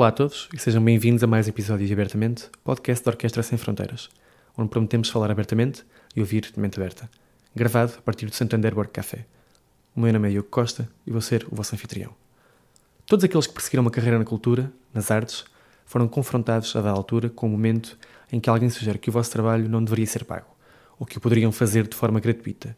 Olá 0.00 0.08
a 0.08 0.12
todos 0.12 0.48
e 0.54 0.58
sejam 0.58 0.82
bem-vindos 0.82 1.22
a 1.22 1.26
mais 1.26 1.46
um 1.46 1.50
episódio 1.50 1.86
de 1.86 1.92
Abertamente, 1.92 2.48
podcast 2.64 3.04
da 3.04 3.10
Orquestra 3.10 3.42
Sem 3.42 3.58
Fronteiras, 3.58 4.08
onde 4.56 4.70
prometemos 4.70 5.10
falar 5.10 5.30
abertamente 5.30 5.84
e 6.16 6.20
ouvir 6.20 6.50
de 6.50 6.58
mente 6.58 6.80
aberta. 6.80 7.06
Gravado 7.54 7.92
a 7.98 8.00
partir 8.00 8.24
do 8.24 8.34
Santander 8.34 8.74
Work 8.74 8.94
Café. 8.94 9.26
O 9.94 10.00
meu 10.00 10.10
nome 10.10 10.28
é 10.28 10.30
Diogo 10.30 10.48
Costa 10.48 10.88
e 11.06 11.10
vou 11.10 11.20
ser 11.20 11.46
o 11.52 11.54
vosso 11.54 11.74
anfitrião. 11.74 12.14
Todos 13.04 13.26
aqueles 13.26 13.46
que 13.46 13.52
perseguiram 13.52 13.82
uma 13.82 13.90
carreira 13.90 14.18
na 14.18 14.24
cultura, 14.24 14.72
nas 14.94 15.10
artes, 15.10 15.44
foram 15.84 16.08
confrontados 16.08 16.74
a 16.74 16.80
da 16.80 16.90
altura 16.90 17.28
com 17.28 17.46
o 17.46 17.50
momento 17.50 17.98
em 18.32 18.40
que 18.40 18.48
alguém 18.48 18.70
sugere 18.70 18.98
que 18.98 19.10
o 19.10 19.12
vosso 19.12 19.30
trabalho 19.30 19.68
não 19.68 19.84
deveria 19.84 20.06
ser 20.06 20.24
pago, 20.24 20.46
ou 20.98 21.04
que 21.04 21.18
o 21.18 21.20
poderiam 21.20 21.52
fazer 21.52 21.86
de 21.86 21.94
forma 21.94 22.20
gratuita. 22.20 22.74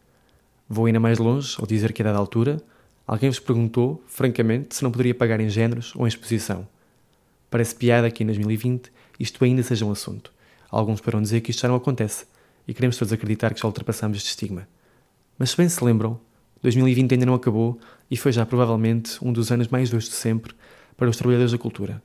Vou 0.69 0.87
ainda 0.87 0.99
mais 0.99 1.21
longe 1.21 1.55
ao 1.61 1.69
dizer 1.69 1.93
que 1.93 2.03
a 2.03 2.07
dada 2.07 2.19
altura, 2.19 2.61
alguém 3.07 3.31
vos 3.31 3.39
perguntou, 3.39 4.03
francamente, 4.09 4.75
se 4.75 4.83
não 4.83 4.91
poderia 4.91 5.15
pagar 5.15 5.39
em 5.39 5.49
géneros 5.49 5.95
ou 5.95 6.05
em 6.05 6.09
exposição. 6.09 6.67
Parece 7.53 7.75
piada 7.75 8.11
que 8.11 8.23
em 8.23 8.27
2020 8.27 8.91
isto 9.21 9.45
ainda 9.45 9.63
seja 9.63 9.85
um 9.85 9.91
assunto. 9.91 10.33
Alguns 10.71 11.03
poderão 11.03 11.21
dizer 11.21 11.43
que 11.43 11.51
isto 11.51 11.61
já 11.61 11.69
não 11.69 11.77
acontece 11.77 12.25
e 12.67 12.73
queremos 12.73 12.97
todos 12.97 13.13
acreditar 13.13 13.53
que 13.53 13.61
já 13.61 13.69
ultrapassamos 13.69 14.17
este 14.17 14.31
estigma. 14.31 14.67
Mas 15.39 15.51
se 15.51 15.59
bem 15.59 15.69
se 15.69 15.85
lembram, 15.85 16.19
2020 16.63 17.13
ainda 17.13 17.27
não 17.27 17.35
acabou 17.35 17.79
e 18.11 18.17
foi 18.17 18.33
já 18.33 18.47
provavelmente 18.47 19.23
um 19.23 19.31
dos 19.31 19.53
anos 19.53 19.69
mais 19.69 19.91
duros 19.91 20.09
de 20.09 20.15
sempre 20.15 20.55
para 20.97 21.11
os 21.11 21.17
trabalhadores 21.19 21.53
da 21.53 21.59
cultura. 21.59 22.03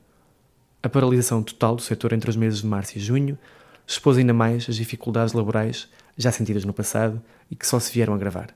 A 0.82 0.88
paralisação 0.90 1.42
total 1.42 1.76
do 1.76 1.80
setor 1.80 2.12
entre 2.12 2.28
os 2.28 2.36
meses 2.36 2.60
de 2.60 2.66
março 2.66 2.98
e 2.98 3.00
junho 3.00 3.38
expôs 3.86 4.18
ainda 4.18 4.34
mais 4.34 4.68
as 4.68 4.76
dificuldades 4.76 5.32
laborais 5.32 5.88
já 6.14 6.30
sentidas 6.30 6.66
no 6.66 6.74
passado 6.74 7.22
e 7.50 7.56
que 7.56 7.66
só 7.66 7.80
se 7.80 7.90
vieram 7.90 8.12
agravar. 8.12 8.54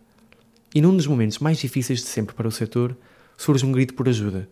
E 0.74 0.82
num 0.82 0.94
dos 0.94 1.06
momentos 1.06 1.38
mais 1.38 1.56
difíceis 1.56 2.00
de 2.00 2.06
sempre 2.06 2.34
para 2.34 2.46
o 2.46 2.52
setor, 2.52 2.94
surge 3.34 3.64
um 3.64 3.72
grito 3.72 3.94
por 3.94 4.10
ajuda. 4.10 4.46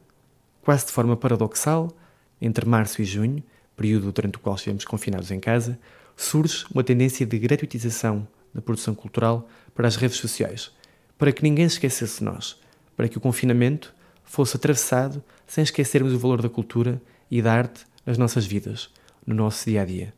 Quase 0.63 0.87
de 0.87 0.93
forma 0.93 1.19
paradoxal, 1.19 1.95
entre 2.41 2.67
março 2.67 3.03
e 3.03 3.05
junho, 3.05 3.43
período 3.77 4.13
durante 4.13 4.37
o 4.37 4.41
qual 4.41 4.57
estivemos 4.57 4.85
confinados 4.85 5.31
em 5.31 5.41
casa, 5.41 5.79
surge 6.17 6.67
uma 6.73 6.85
tendência 6.85 7.25
de 7.25 7.39
gratuitização 7.39 8.27
da 8.53 8.61
produção 8.61 8.95
cultural 8.95 9.49
para 9.75 9.89
as 9.89 9.97
redes 9.97 10.19
sociais, 10.19 10.71
para 11.17 11.33
que 11.33 11.43
ninguém 11.43 11.69
se 11.69 11.77
esquecesse 11.77 12.19
de 12.19 12.25
nós, 12.25 12.61
para 12.97 13.09
que 13.09 13.17
o 13.17 13.21
confinamento 13.21 13.95
fosse 14.25 14.57
atravessado 14.57 15.23
sem 15.47 15.63
esquecermos 15.63 16.13
o 16.13 16.19
valor 16.19 16.43
da 16.43 16.49
cultura 16.49 17.01
e 17.31 17.41
da 17.41 17.53
arte 17.53 17.85
nas 18.05 18.19
nossas 18.19 18.47
vidas, 18.47 18.91
no 19.27 19.35
nosso 19.35 19.65
dia 19.69 19.83
a 19.83 19.85
dia. 19.85 20.15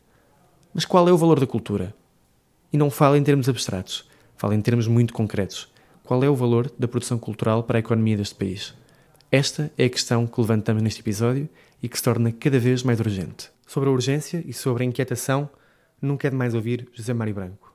Mas 0.75 0.85
qual 0.85 1.09
é 1.09 1.13
o 1.13 1.17
valor 1.17 1.39
da 1.39 1.47
cultura? 1.47 1.95
E 2.73 2.77
não 2.77 2.91
falo 2.91 3.17
em 3.17 3.23
termos 3.23 3.49
abstratos, 3.49 4.09
falo 4.37 4.55
em 4.55 4.61
termos 4.61 4.87
muito 4.87 5.13
concretos. 5.13 5.71
Qual 6.03 6.23
é 6.25 6.29
o 6.29 6.35
valor 6.35 6.71
da 6.79 6.89
produção 6.89 7.19
cultural 7.19 7.63
para 7.63 7.79
a 7.79 7.81
economia 7.81 8.17
deste 8.17 8.35
país? 8.35 8.75
Esta 9.31 9.71
é 9.79 9.85
a 9.85 9.91
questão 9.91 10.27
que 10.27 10.41
levantamos 10.41 10.83
neste 10.83 11.01
episódio 11.01 11.49
e 11.83 11.89
que 11.89 11.97
se 11.97 12.03
torna 12.03 12.31
cada 12.33 12.59
vez 12.59 12.83
mais 12.83 13.01
urgente. 13.01 13.51
Sobre 13.67 13.89
a 13.89 13.93
urgência 13.93 14.43
e 14.47 14.53
sobre 14.53 14.85
a 14.85 14.87
inquietação, 14.87 15.51
nunca 16.01 16.27
é 16.29 16.31
demais 16.31 16.55
ouvir 16.55 16.89
José 16.93 17.13
Mário 17.13 17.35
Branco. 17.35 17.72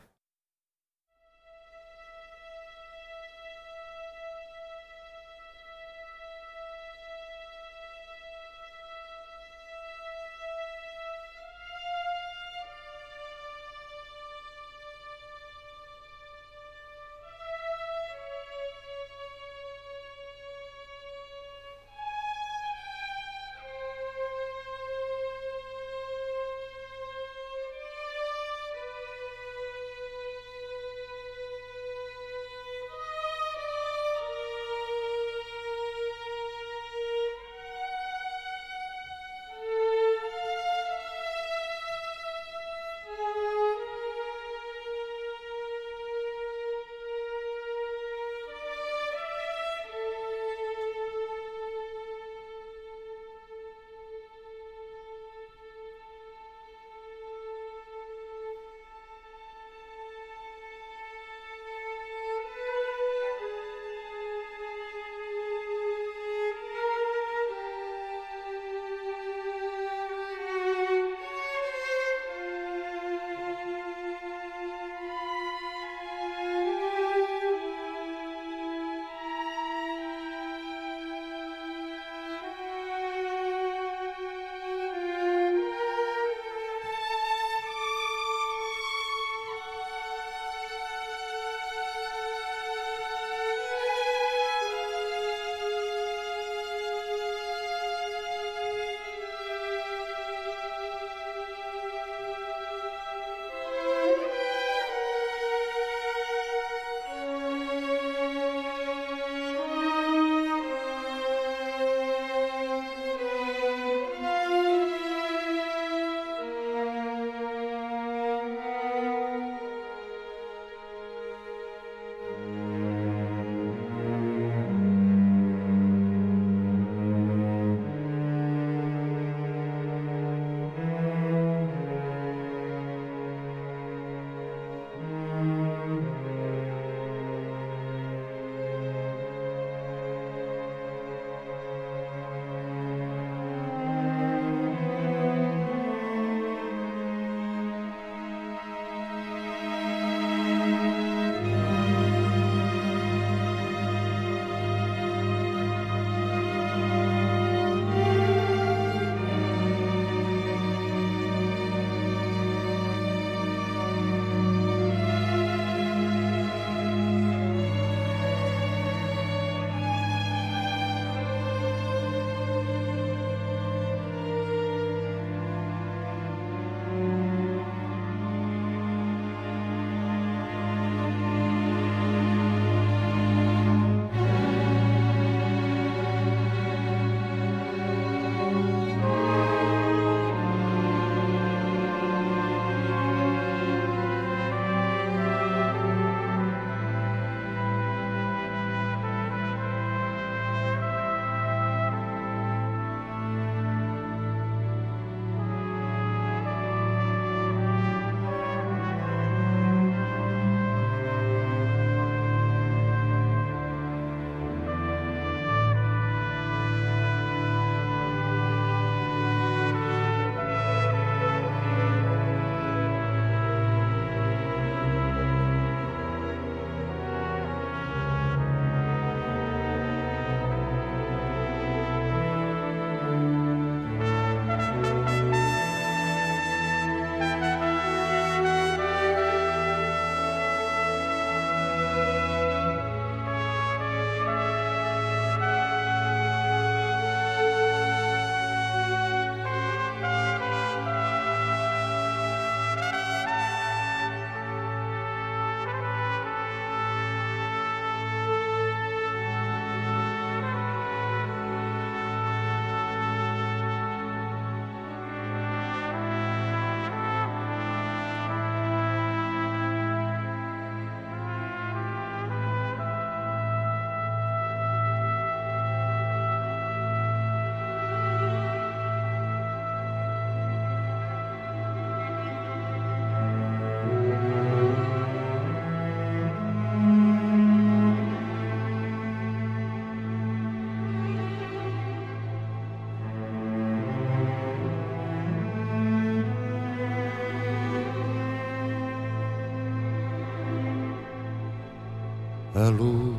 A 302.57 302.69
luz 302.69 303.15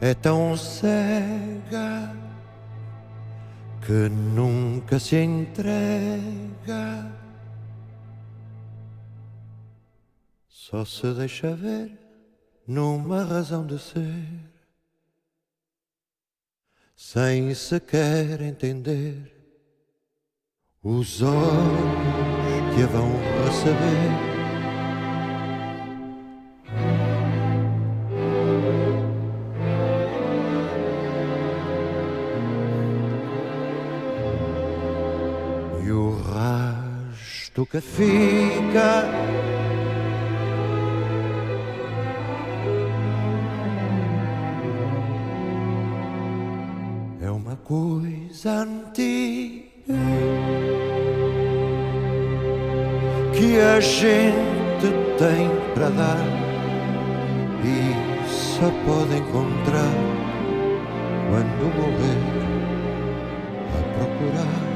é 0.00 0.14
tão 0.14 0.56
cega 0.56 2.16
que 3.84 4.08
nunca 4.08 4.98
se 4.98 5.16
entrega. 5.16 7.12
Só 10.48 10.82
se 10.86 11.12
deixa 11.12 11.54
ver 11.54 11.92
numa 12.66 13.22
razão 13.22 13.66
de 13.66 13.78
ser, 13.78 14.50
sem 16.96 17.54
sequer 17.54 18.40
entender 18.40 19.30
os 20.82 21.20
olhos 21.20 22.74
que 22.74 22.82
a 22.82 22.86
vão 22.86 23.12
receber. 23.44 24.31
Que 37.72 37.80
fica 37.80 39.08
é 47.22 47.30
uma 47.30 47.56
coisa 47.56 48.50
antiga 48.50 49.64
que 53.34 53.58
a 53.58 53.80
gente 53.80 54.92
tem 55.16 55.48
para 55.72 55.88
dar 55.88 56.18
e 57.64 58.28
só 58.28 58.70
pode 58.84 59.16
encontrar 59.16 59.94
quando 61.30 61.74
morrer 61.74 62.18
a 63.70 63.82
procurar. 63.96 64.71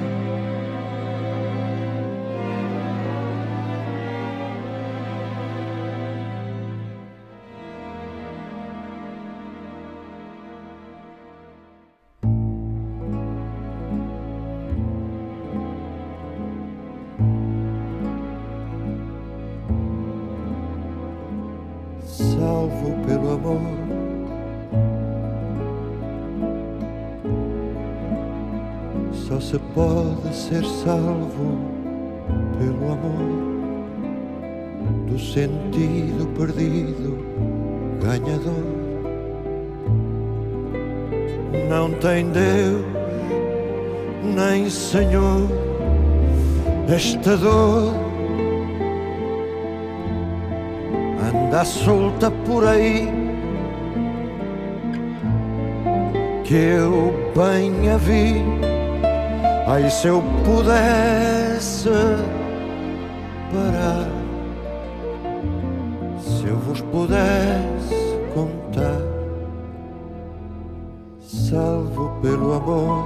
Amor. 23.53 23.87
Só 29.13 29.41
se 29.41 29.59
pode 29.75 30.35
ser 30.35 30.65
salvo 30.65 31.59
pelo 32.59 32.93
amor 32.93 33.47
do 35.07 35.19
sentido 35.19 36.27
perdido, 36.37 37.19
ganhador. 38.01 38.77
Não 41.69 41.91
tem 41.95 42.31
Deus, 42.31 42.85
nem 44.35 44.71
Senhor, 44.71 45.49
esta 46.89 47.37
dor 47.37 47.95
anda 51.21 51.65
solta 51.65 52.31
por 52.31 52.65
aí 52.67 53.16
que 56.47 56.55
eu 56.55 57.13
bem 57.35 57.91
a 57.91 57.97
vi. 57.97 58.41
Ai, 59.67 59.91
se 59.91 60.07
eu 60.07 60.23
pudesse 60.45 61.89
parar, 63.53 64.09
se 66.21 66.47
eu 66.47 66.57
vos 66.59 66.81
pudesse 66.83 68.17
contar, 68.33 69.03
salvo 71.21 72.13
pelo 72.23 72.55
amor. 72.55 73.05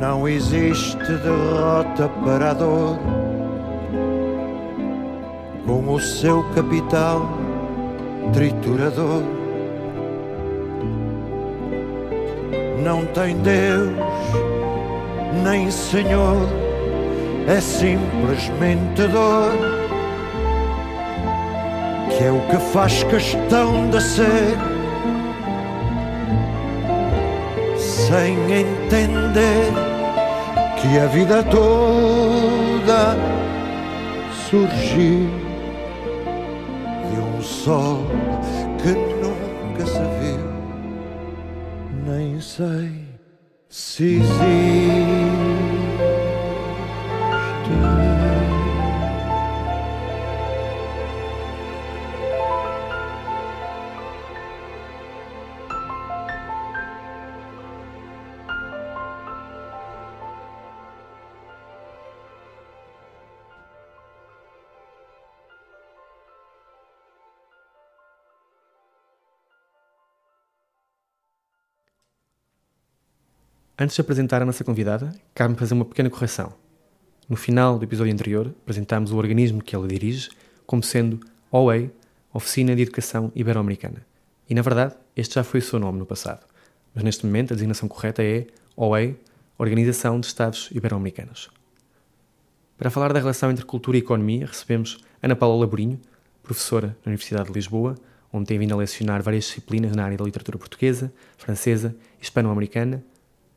Não 0.00 0.26
existe 0.26 0.96
derrota 0.96 2.08
para 2.24 2.50
a 2.50 2.54
dor 2.54 2.98
com 5.66 5.94
o 5.94 6.00
seu 6.00 6.42
capital 6.54 7.41
triturador. 8.32 9.22
Não 12.82 13.04
tem 13.06 13.36
Deus, 13.38 13.90
nem 15.44 15.70
Senhor, 15.70 16.48
é 17.46 17.60
simplesmente 17.60 19.06
dor 19.08 19.82
que 22.16 22.24
é 22.24 22.30
o 22.30 22.40
que 22.48 22.56
faz 22.72 23.02
questão 23.04 23.90
de 23.90 24.00
ser. 24.00 24.56
Sem 27.78 28.36
entender 28.52 29.72
que 30.80 30.98
a 30.98 31.06
vida 31.06 31.42
toda 31.44 33.16
surgiu 34.48 35.28
de 37.10 37.20
um 37.20 37.42
sol 37.42 38.04
se 44.02 44.16
existe. 44.16 44.61
Antes 73.82 73.96
de 73.96 74.00
apresentar 74.00 74.40
a 74.40 74.44
nossa 74.44 74.62
convidada, 74.62 75.12
cabe-me 75.34 75.58
fazer 75.58 75.74
uma 75.74 75.84
pequena 75.84 76.08
correção. 76.08 76.52
No 77.28 77.34
final 77.34 77.80
do 77.80 77.84
episódio 77.84 78.12
anterior, 78.12 78.54
apresentámos 78.62 79.10
o 79.10 79.16
organismo 79.16 79.60
que 79.60 79.74
ela 79.74 79.88
dirige 79.88 80.30
como 80.64 80.84
sendo 80.84 81.18
OEI, 81.50 81.90
Oficina 82.32 82.76
de 82.76 82.82
Educação 82.82 83.32
Ibero-Americana. 83.34 84.06
E, 84.48 84.54
na 84.54 84.62
verdade, 84.62 84.94
este 85.16 85.34
já 85.34 85.42
foi 85.42 85.58
o 85.58 85.62
seu 85.64 85.80
nome 85.80 85.98
no 85.98 86.06
passado. 86.06 86.46
Mas 86.94 87.02
neste 87.02 87.26
momento 87.26 87.52
a 87.52 87.56
designação 87.56 87.88
correta 87.88 88.22
é 88.22 88.46
OEI, 88.76 89.16
Organização 89.58 90.20
de 90.20 90.28
Estados 90.28 90.70
Ibero-Americanos. 90.70 91.50
Para 92.78 92.88
falar 92.88 93.12
da 93.12 93.18
relação 93.18 93.50
entre 93.50 93.64
cultura 93.64 93.96
e 93.96 94.00
economia, 94.00 94.46
recebemos 94.46 95.04
Ana 95.20 95.34
Paula 95.34 95.58
Laborinho, 95.58 96.00
professora 96.40 96.96
na 97.04 97.10
Universidade 97.10 97.48
de 97.48 97.54
Lisboa, 97.54 97.96
onde 98.32 98.46
tem 98.46 98.60
vindo 98.60 98.74
a 98.74 98.76
lecionar 98.76 99.24
várias 99.24 99.46
disciplinas 99.46 99.96
na 99.96 100.04
área 100.04 100.16
da 100.16 100.24
literatura 100.24 100.56
portuguesa, 100.56 101.12
francesa 101.36 101.96
e 102.20 102.22
hispano-americana. 102.22 103.02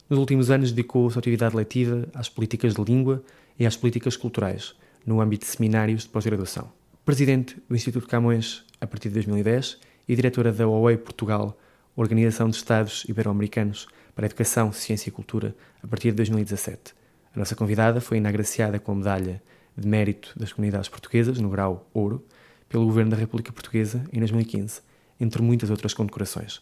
Nos 0.08 0.20
últimos 0.20 0.52
anos 0.52 0.72
dedicou 0.72 1.08
a 1.08 1.10
sua 1.10 1.20
atividade 1.20 1.56
letiva 1.56 2.08
às 2.14 2.30
políticas 2.30 2.76
de 2.76 2.84
língua 2.84 3.24
e 3.58 3.66
às 3.66 3.76
políticas 3.76 4.16
culturais, 4.16 4.76
no 5.04 5.20
âmbito 5.20 5.46
de 5.46 5.52
seminários 5.52 6.04
de 6.04 6.10
pós-graduação. 6.10 6.72
Presidente 7.04 7.58
do 7.68 7.76
Instituto 7.76 8.08
Camões 8.08 8.64
a 8.80 8.86
partir 8.86 9.08
de 9.08 9.16
2010 9.16 9.80
e 10.08 10.16
diretora 10.16 10.52
da 10.52 10.68
OEI 10.68 10.98
Portugal, 10.98 11.58
Organização 11.96 12.48
de 12.48 12.56
Estados 12.56 13.04
Ibero-Americanos 13.10 13.88
para 14.14 14.28
Educação, 14.28 14.72
Ciência 14.72 15.10
e 15.10 15.12
Cultura, 15.12 15.56
a 15.82 15.88
partir 15.88 16.12
de 16.12 16.18
2017. 16.18 16.94
A 17.36 17.40
nossa 17.40 17.56
convidada 17.56 18.00
foi 18.00 18.18
inagraciada 18.18 18.78
com 18.78 18.92
a 18.92 18.96
medalha 18.96 19.42
de 19.76 19.88
mérito 19.88 20.34
das 20.38 20.54
comunidades 20.54 20.88
portuguesas, 20.88 21.40
no 21.40 21.50
grau 21.50 21.90
ouro, 21.92 22.24
pelo 22.70 22.86
Governo 22.86 23.10
da 23.10 23.18
República 23.18 23.52
Portuguesa 23.52 24.04
em 24.14 24.20
2015, 24.20 24.82
entre 25.20 25.42
muitas 25.42 25.72
outras 25.72 25.96
condecorações. 25.96 26.62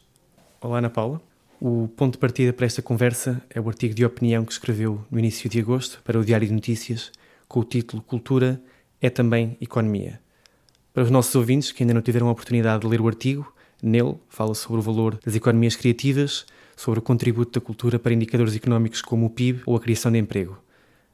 Olá, 0.61 0.77
Ana 0.77 0.89
Paula. 0.89 1.32
O 1.65 1.87
ponto 1.87 2.15
de 2.15 2.17
partida 2.17 2.51
para 2.51 2.65
esta 2.65 2.81
conversa 2.81 3.41
é 3.49 3.57
o 3.57 3.69
artigo 3.69 3.93
de 3.93 4.03
opinião 4.03 4.43
que 4.43 4.51
escreveu 4.51 5.01
no 5.09 5.17
início 5.17 5.49
de 5.49 5.61
agosto 5.61 6.01
para 6.03 6.19
o 6.19 6.25
Diário 6.25 6.45
de 6.45 6.53
Notícias, 6.53 7.09
com 7.47 7.61
o 7.61 7.63
título 7.63 8.03
Cultura 8.03 8.61
é 8.99 9.09
também 9.09 9.55
Economia. 9.61 10.19
Para 10.93 11.03
os 11.03 11.09
nossos 11.09 11.33
ouvintes 11.35 11.71
que 11.71 11.81
ainda 11.81 11.93
não 11.93 12.01
tiveram 12.01 12.27
a 12.27 12.31
oportunidade 12.33 12.81
de 12.81 12.87
ler 12.89 12.99
o 12.99 13.07
artigo, 13.07 13.49
nele 13.81 14.15
fala 14.27 14.53
sobre 14.53 14.79
o 14.79 14.81
valor 14.81 15.17
das 15.23 15.35
economias 15.35 15.77
criativas, 15.77 16.45
sobre 16.75 16.99
o 16.99 17.01
contributo 17.01 17.57
da 17.57 17.65
cultura 17.65 17.97
para 17.97 18.13
indicadores 18.13 18.57
económicos 18.57 19.01
como 19.01 19.27
o 19.27 19.29
PIB 19.29 19.61
ou 19.65 19.77
a 19.77 19.79
criação 19.79 20.11
de 20.11 20.17
emprego. 20.17 20.57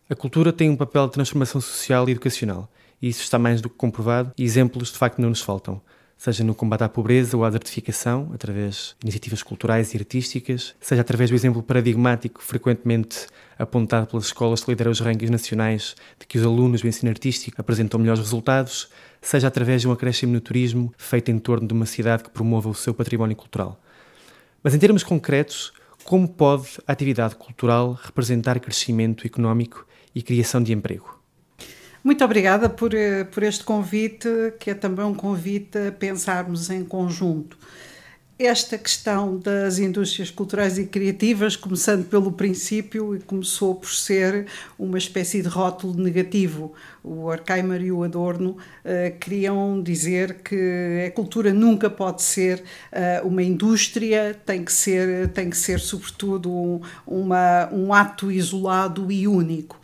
A 0.09 0.15
cultura 0.15 0.51
tem 0.51 0.67
um 0.67 0.75
papel 0.75 1.05
de 1.05 1.13
transformação 1.13 1.61
social 1.61 2.09
e 2.09 2.11
educacional, 2.11 2.67
e 2.99 3.07
isso 3.07 3.21
está 3.21 3.37
mais 3.37 3.61
do 3.61 3.69
que 3.69 3.75
comprovado, 3.75 4.31
e 4.35 4.43
exemplos 4.43 4.91
de 4.91 4.97
facto 4.97 5.21
não 5.21 5.29
nos 5.29 5.41
faltam 5.41 5.79
seja 6.19 6.43
no 6.43 6.53
combate 6.53 6.83
à 6.83 6.89
pobreza 6.89 7.37
ou 7.37 7.45
à 7.45 7.47
desertificação, 7.47 8.29
através 8.33 8.93
de 8.99 9.05
iniciativas 9.05 9.41
culturais 9.41 9.93
e 9.93 9.97
artísticas, 9.97 10.75
seja 10.81 11.01
através 11.01 11.29
do 11.29 11.35
exemplo 11.35 11.63
paradigmático 11.63 12.43
frequentemente 12.43 13.25
apontado 13.57 14.07
pelas 14.07 14.25
escolas 14.25 14.61
que 14.61 14.69
lideram 14.69 14.91
os 14.91 14.99
rankings 14.99 15.31
nacionais 15.31 15.95
de 16.19 16.27
que 16.27 16.37
os 16.37 16.45
alunos 16.45 16.81
do 16.81 16.89
ensino 16.89 17.09
artístico 17.09 17.59
apresentam 17.61 17.97
melhores 18.01 18.21
resultados, 18.21 18.89
seja 19.21 19.47
através 19.47 19.81
de 19.81 19.87
um 19.87 19.93
acréscimo 19.93 20.33
no 20.33 20.41
turismo 20.41 20.93
feito 20.97 21.31
em 21.31 21.39
torno 21.39 21.65
de 21.65 21.73
uma 21.73 21.85
cidade 21.85 22.23
que 22.23 22.29
promova 22.29 22.67
o 22.67 22.75
seu 22.75 22.93
património 22.93 23.37
cultural. 23.37 23.81
Mas 24.61 24.75
em 24.75 24.79
termos 24.79 25.03
concretos, 25.03 25.71
como 26.03 26.27
pode 26.27 26.67
a 26.85 26.91
atividade 26.91 27.35
cultural 27.35 27.93
representar 27.93 28.59
crescimento 28.59 29.25
económico 29.25 29.87
e 30.13 30.21
criação 30.21 30.61
de 30.61 30.73
emprego? 30.73 31.18
Muito 32.01 32.23
obrigada 32.23 32.69
por, 32.69 32.93
eh, 32.93 33.25
por 33.25 33.43
este 33.43 33.63
convite, 33.63 34.29
que 34.57 34.71
é 34.71 34.73
também 34.73 35.05
um 35.05 35.13
convite 35.13 35.77
a 35.77 35.91
pensarmos 35.91 36.69
em 36.69 36.83
conjunto. 36.83 37.57
Esta 38.41 38.77
questão 38.77 39.37
das 39.37 39.79
indústrias 39.79 40.31
culturais 40.31 40.77
e 40.77 40.85
criativas, 40.85 41.57
começando 41.57 42.05
pelo 42.05 42.31
princípio, 42.31 43.13
e 43.13 43.19
começou 43.19 43.75
por 43.75 43.89
ser 43.89 44.47
uma 44.77 44.97
espécie 44.97 45.41
de 45.41 45.49
rótulo 45.49 46.01
negativo. 46.01 46.71
O 47.03 47.25
Horkheimer 47.25 47.81
e 47.81 47.91
o 47.91 48.01
Adorno 48.01 48.51
uh, 48.51 49.19
queriam 49.19 49.83
dizer 49.83 50.35
que 50.35 51.05
a 51.05 51.11
cultura 51.11 51.51
nunca 51.53 51.89
pode 51.89 52.21
ser 52.21 52.63
uh, 52.93 53.27
uma 53.27 53.43
indústria, 53.43 54.33
tem 54.45 54.63
que 54.63 54.71
ser, 54.71 55.27
tem 55.31 55.49
que 55.49 55.57
ser 55.57 55.81
sobretudo, 55.81 56.49
um, 56.49 56.79
uma, 57.05 57.67
um 57.73 57.93
ato 57.93 58.31
isolado 58.31 59.11
e 59.11 59.27
único. 59.27 59.77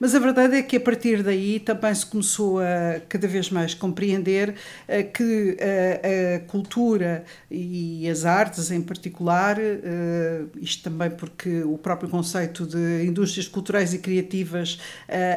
Mas 0.00 0.14
a 0.14 0.18
verdade 0.18 0.56
é 0.56 0.62
que 0.62 0.76
a 0.76 0.80
partir 0.80 1.22
daí 1.22 1.60
também 1.60 1.94
se 1.94 2.06
começou 2.06 2.58
a 2.58 3.00
cada 3.06 3.28
vez 3.28 3.50
mais 3.50 3.74
compreender 3.74 4.54
eh, 4.88 5.02
que 5.02 5.58
a, 5.60 5.64
eh, 5.64 6.36
a 6.36 6.50
cultura 6.50 7.22
e 7.50 8.08
as 8.08 8.24
artes 8.24 8.70
em 8.70 8.80
particular, 8.80 9.58
eh, 9.60 10.44
isto 10.58 10.84
também 10.84 11.10
porque 11.10 11.62
o 11.64 11.76
próprio 11.76 12.08
conceito 12.08 12.66
de 12.66 13.04
indústrias 13.04 13.46
culturais 13.46 13.92
e 13.92 13.98
criativas 13.98 14.78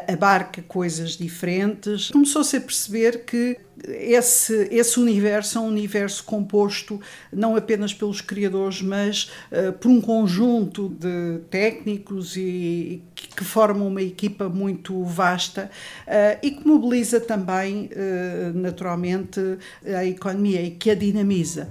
abarca 0.08 0.62
coisas 0.62 1.18
diferentes, 1.18 2.10
começou-se 2.10 2.56
a 2.56 2.62
perceber 2.62 3.26
que 3.26 3.58
esse, 3.88 4.68
esse 4.72 5.00
universo 5.00 5.58
é 5.58 5.62
um 5.62 5.68
universo 5.68 6.24
composto 6.24 7.00
não 7.32 7.56
apenas 7.56 7.94
pelos 7.94 8.22
criadores, 8.22 8.82
mas 8.82 9.32
uh, 9.52 9.74
por 9.74 9.90
um 9.90 10.00
conjunto 10.00 10.90
de 10.90 11.40
técnicos 11.50 12.38
e, 12.38 13.02
que, 13.16 13.28
que 13.30 13.44
formam 13.44 13.88
uma 13.88 14.02
equipa 14.02 14.48
muito 14.48 15.04
vasta 15.04 15.70
uh, 16.08 16.40
e 16.42 16.52
que 16.52 16.68
mobiliza 16.68 17.20
também, 17.20 17.90
uh, 17.92 18.58
naturalmente, 18.58 19.40
a 19.86 20.06
economia 20.06 20.62
e 20.62 20.72
que 20.72 20.92
a 20.92 20.96
dinamiza. 20.96 21.70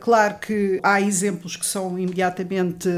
claro 0.00 0.38
que 0.38 0.80
há 0.82 1.00
exemplos 1.00 1.56
que 1.56 1.66
são 1.66 1.98
imediatamente 1.98 2.88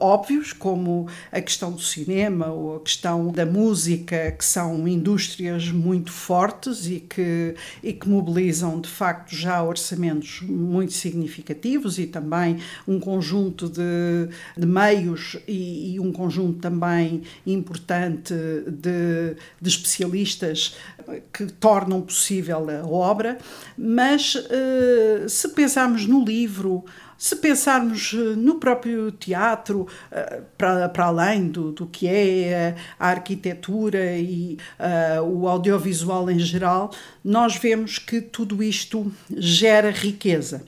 óbvios, 0.00 0.52
como 0.52 1.06
a 1.30 1.40
questão 1.40 1.72
do 1.72 1.80
cinema 1.80 2.48
ou 2.48 2.76
a 2.76 2.80
questão 2.80 3.30
da 3.30 3.44
música, 3.44 4.32
que 4.32 4.44
são 4.44 4.86
indústrias 4.86 5.70
muito 5.70 6.10
fortes 6.10 6.86
e 6.86 7.00
que, 7.00 7.54
e 7.90 7.92
que 7.92 8.08
mobilizam 8.08 8.80
de 8.80 8.88
facto 8.88 9.34
já 9.34 9.60
orçamentos 9.62 10.42
muito 10.42 10.92
significativos 10.92 11.98
e 11.98 12.06
também 12.06 12.58
um 12.86 13.00
conjunto 13.00 13.68
de, 13.68 14.28
de 14.56 14.64
meios 14.64 15.36
e, 15.46 15.94
e, 15.94 16.00
um 16.00 16.12
conjunto 16.12 16.60
também 16.60 17.22
importante 17.44 18.32
de, 18.32 19.34
de 19.60 19.68
especialistas 19.68 20.76
que 21.32 21.46
tornam 21.46 22.00
possível 22.00 22.64
a 22.70 22.86
obra, 22.86 23.38
mas 23.76 24.36
uh, 24.36 25.28
se 25.28 25.48
pensarmos 25.48 26.06
no 26.06 26.24
livro, 26.24 26.84
se 27.20 27.36
pensarmos 27.36 28.14
eh, 28.14 28.34
no 28.34 28.54
próprio 28.54 29.12
teatro, 29.12 29.86
eh, 30.10 30.40
para, 30.56 30.88
para 30.88 31.04
além 31.04 31.48
do, 31.48 31.70
do 31.70 31.86
que 31.86 32.08
é 32.08 32.74
a 32.98 33.08
arquitetura 33.08 34.16
e 34.16 34.56
uh, 34.78 35.22
o 35.22 35.46
audiovisual 35.46 36.30
em 36.30 36.38
geral, 36.38 36.90
nós 37.22 37.56
vemos 37.56 37.98
que 37.98 38.22
tudo 38.22 38.62
isto 38.62 39.12
gera 39.36 39.90
riqueza. 39.90 40.62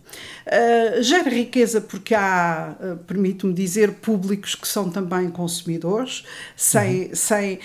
Uh, 0.46 1.02
gera 1.02 1.30
riqueza 1.30 1.80
porque 1.80 2.14
há, 2.14 2.76
uh, 2.78 2.96
permito-me 3.04 3.54
dizer, 3.54 3.92
públicos 3.92 4.54
que 4.54 4.68
são 4.68 4.90
também 4.90 5.30
consumidores, 5.30 6.22
sem, 6.54 7.04
uhum. 7.04 7.14
sem 7.14 7.58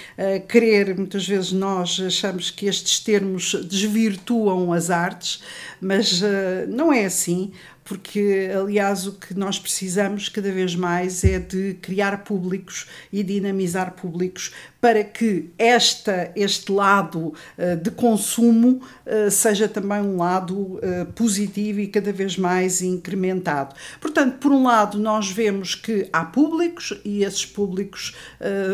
querer, 0.47 0.95
muitas 0.95 1.27
vezes 1.27 1.51
nós 1.51 1.99
achamos 1.99 2.49
que 2.49 2.67
estes 2.67 3.01
termos 3.01 3.53
desvirtuam 3.65 4.71
as 4.71 4.89
artes, 4.89 5.41
mas 5.81 6.21
não 6.69 6.93
é 6.93 7.05
assim 7.05 7.51
porque, 7.87 8.51
aliás, 8.53 9.07
o 9.07 9.13
que 9.13 9.33
nós 9.33 9.57
precisamos 9.57 10.27
cada 10.27 10.51
vez 10.51 10.75
mais 10.75 11.23
é 11.23 11.39
de 11.39 11.75
criar 11.75 12.25
públicos 12.25 12.85
e 13.13 13.23
dinamizar 13.23 13.93
públicos 13.93 14.51
para 14.79 15.03
que 15.03 15.49
esta, 15.57 16.31
este 16.35 16.71
lado 16.71 17.33
uh, 17.57 17.75
de 17.81 17.91
consumo 17.91 18.81
uh, 19.05 19.31
seja 19.31 19.67
também 19.67 20.01
um 20.01 20.17
lado 20.17 20.55
uh, 20.55 20.79
positivo 21.15 21.79
e 21.79 21.87
cada 21.87 22.11
vez 22.11 22.37
mais 22.37 22.81
incrementado. 22.81 23.75
Portanto, 23.99 24.37
por 24.37 24.51
um 24.51 24.63
lado, 24.63 24.99
nós 24.99 25.29
vemos 25.31 25.73
que 25.73 26.07
há 26.13 26.23
públicos 26.23 26.93
e 27.03 27.23
esses 27.23 27.45
públicos 27.45 28.15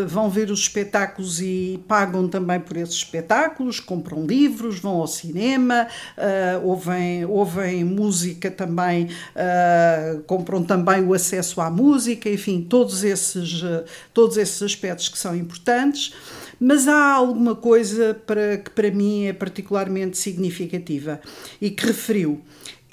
vão 0.07 0.29
ver 0.29 0.49
os 0.51 0.61
espetáculos 0.61 1.41
e 1.41 1.83
pagam 1.87 2.27
também 2.27 2.59
por 2.59 2.77
esses 2.77 2.95
espetáculos, 2.95 3.79
compram 3.79 4.25
livros, 4.25 4.79
vão 4.79 4.93
ao 4.97 5.07
cinema, 5.07 5.87
ouvem, 6.63 7.25
ouvem 7.25 7.83
música 7.83 8.51
também, 8.51 9.02
compram 10.25 10.63
também 10.63 11.03
o 11.03 11.13
acesso 11.13 11.61
à 11.61 11.69
música, 11.69 12.29
enfim, 12.29 12.61
todos 12.61 13.03
esses, 13.03 13.63
todos 14.13 14.37
esses 14.37 14.61
aspectos 14.61 15.09
que 15.09 15.17
são 15.17 15.35
importantes 15.35 16.13
mas 16.59 16.87
há 16.87 17.11
alguma 17.11 17.55
coisa 17.55 18.13
para, 18.25 18.57
que 18.57 18.69
para 18.69 18.89
mim 18.89 19.25
é 19.25 19.33
particularmente 19.33 20.17
significativa 20.17 21.19
e 21.59 21.69
que 21.69 21.85
referiu. 21.85 22.41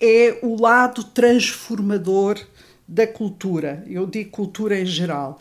É 0.01 0.41
o 0.43 0.61
lado 0.61 1.05
transformador 1.05 2.41
da 2.89 3.07
cultura. 3.07 3.85
Eu 3.87 4.07
digo 4.07 4.31
cultura 4.31 4.77
em 4.81 4.87
geral. 4.87 5.39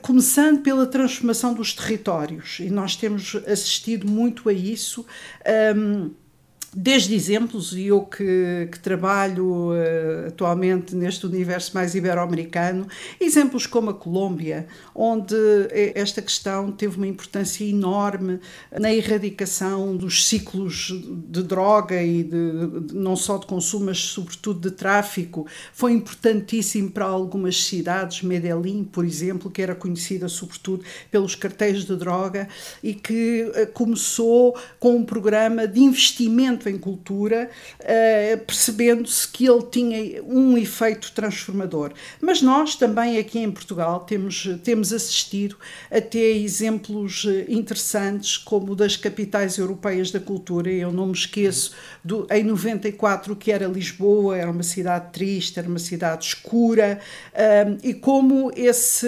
Começando 0.00 0.62
pela 0.62 0.86
transformação 0.86 1.54
dos 1.54 1.72
territórios, 1.72 2.58
e 2.60 2.70
nós 2.70 2.94
temos 2.94 3.34
assistido 3.46 4.06
muito 4.06 4.48
a 4.48 4.52
isso. 4.52 5.04
Um, 5.76 6.10
desde 6.78 7.14
exemplos, 7.14 7.72
e 7.72 7.86
eu 7.86 8.02
que, 8.02 8.68
que 8.70 8.78
trabalho 8.78 9.70
uh, 9.70 10.28
atualmente 10.28 10.94
neste 10.94 11.24
universo 11.24 11.70
mais 11.74 11.94
ibero-americano, 11.94 12.86
exemplos 13.18 13.66
como 13.66 13.88
a 13.88 13.94
Colômbia, 13.94 14.66
onde 14.94 15.34
eh, 15.70 15.92
esta 15.94 16.20
questão 16.20 16.70
teve 16.70 16.98
uma 16.98 17.06
importância 17.06 17.64
enorme 17.64 18.40
na 18.78 18.92
erradicação 18.92 19.96
dos 19.96 20.26
ciclos 20.26 20.92
de 21.28 21.42
droga 21.42 22.02
e 22.02 22.22
de, 22.22 22.80
de, 22.82 22.94
não 22.94 23.16
só 23.16 23.38
de 23.38 23.46
consumo, 23.46 23.86
mas 23.86 23.98
sobretudo 23.98 24.68
de 24.68 24.76
tráfico. 24.76 25.46
Foi 25.72 25.92
importantíssimo 25.92 26.90
para 26.90 27.06
algumas 27.06 27.64
cidades, 27.64 28.22
Medellín, 28.22 28.84
por 28.84 29.06
exemplo, 29.06 29.50
que 29.50 29.62
era 29.62 29.74
conhecida 29.74 30.28
sobretudo 30.28 30.84
pelos 31.10 31.34
cartéis 31.34 31.84
de 31.84 31.96
droga 31.96 32.48
e 32.82 32.92
que 32.92 33.50
uh, 33.50 33.72
começou 33.72 34.54
com 34.78 34.96
um 34.96 35.04
programa 35.06 35.66
de 35.66 35.80
investimento 35.80 36.65
em 36.68 36.78
cultura, 36.78 37.50
uh, 37.80 38.38
percebendo-se 38.44 39.26
que 39.28 39.46
ele 39.46 39.62
tinha 39.70 40.22
um 40.22 40.56
efeito 40.56 41.12
transformador. 41.12 41.92
Mas 42.20 42.42
nós 42.42 42.74
também 42.76 43.18
aqui 43.18 43.38
em 43.38 43.50
Portugal 43.50 44.00
temos, 44.00 44.48
temos 44.62 44.92
assistido 44.92 45.56
a 45.90 46.00
ter 46.00 46.42
exemplos 46.42 47.26
eh, 47.26 47.46
interessantes 47.48 48.36
como 48.36 48.74
das 48.74 48.96
capitais 48.96 49.58
europeias 49.58 50.10
da 50.10 50.20
cultura. 50.20 50.70
Eu 50.70 50.92
não 50.92 51.06
me 51.06 51.12
esqueço 51.12 51.72
do, 52.04 52.26
em 52.30 52.42
94 52.44 53.34
que 53.36 53.52
era 53.52 53.66
Lisboa, 53.66 54.36
era 54.36 54.50
uma 54.50 54.62
cidade 54.62 55.12
triste, 55.12 55.58
era 55.58 55.68
uma 55.68 55.78
cidade 55.78 56.26
escura, 56.26 57.00
uh, 57.32 57.78
e 57.82 57.94
como 57.94 58.50
esse, 58.56 59.06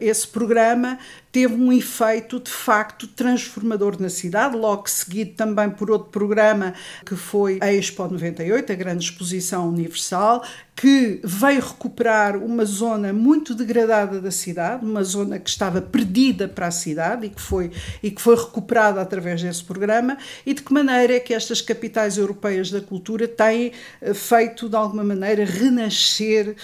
esse 0.00 0.26
programa 0.26 0.98
teve 1.36 1.52
um 1.52 1.70
efeito 1.70 2.40
de 2.40 2.50
facto 2.50 3.06
transformador 3.06 4.00
na 4.00 4.08
cidade, 4.08 4.56
logo 4.56 4.88
seguido 4.88 5.32
também 5.34 5.68
por 5.68 5.90
outro 5.90 6.08
programa 6.08 6.72
que 7.04 7.14
foi 7.14 7.58
a 7.60 7.70
Expo 7.70 8.08
98, 8.08 8.72
a 8.72 8.74
grande 8.74 9.04
exposição 9.04 9.68
universal, 9.68 10.42
que 10.76 11.20
veio 11.24 11.62
recuperar 11.62 12.36
uma 12.36 12.66
zona 12.66 13.10
muito 13.10 13.54
degradada 13.54 14.20
da 14.20 14.30
cidade, 14.30 14.84
uma 14.84 15.02
zona 15.02 15.38
que 15.38 15.48
estava 15.48 15.80
perdida 15.80 16.46
para 16.46 16.66
a 16.66 16.70
cidade 16.70 17.26
e 17.26 17.30
que 17.30 17.40
foi, 17.40 17.72
e 18.02 18.10
que 18.10 18.20
foi 18.20 18.36
recuperada 18.36 19.00
através 19.00 19.40
desse 19.40 19.64
programa, 19.64 20.18
e 20.44 20.52
de 20.52 20.60
que 20.60 20.70
maneira 20.74 21.14
é 21.14 21.20
que 21.20 21.32
estas 21.32 21.62
capitais 21.62 22.18
europeias 22.18 22.70
da 22.70 22.82
cultura 22.82 23.26
têm 23.26 23.72
uh, 24.02 24.14
feito, 24.14 24.68
de 24.68 24.76
alguma 24.76 25.02
maneira, 25.02 25.46
renascer 25.46 26.50
uh, 26.50 26.54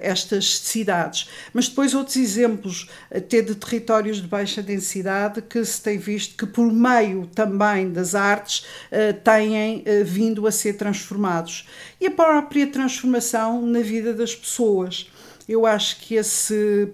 estas 0.00 0.60
cidades. 0.60 1.28
Mas 1.52 1.68
depois 1.68 1.94
outros 1.94 2.14
exemplos, 2.16 2.88
até 3.12 3.42
de 3.42 3.56
territórios 3.56 4.18
de 4.18 4.28
baixa 4.28 4.62
densidade, 4.62 5.42
que 5.42 5.64
se 5.64 5.82
tem 5.82 5.98
visto 5.98 6.36
que, 6.36 6.46
por 6.46 6.72
meio 6.72 7.26
também 7.34 7.90
das 7.90 8.14
artes, 8.14 8.64
uh, 8.92 9.12
têm 9.24 9.82
vindo 10.04 10.46
a 10.46 10.52
ser 10.52 10.74
transformados. 10.74 11.66
E 12.02 12.06
a 12.08 12.10
própria 12.10 12.66
transformação 12.66 13.64
na 13.64 13.78
vida 13.78 14.12
das 14.12 14.34
pessoas. 14.34 15.08
Eu 15.48 15.64
acho 15.64 16.00
que 16.00 16.16
esse 16.16 16.92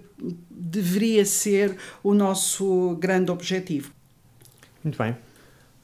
deveria 0.51 1.25
ser 1.25 1.75
o 2.03 2.13
nosso 2.13 2.95
grande 2.99 3.31
objetivo. 3.31 3.91
Muito 4.83 4.99
bem. 4.99 5.17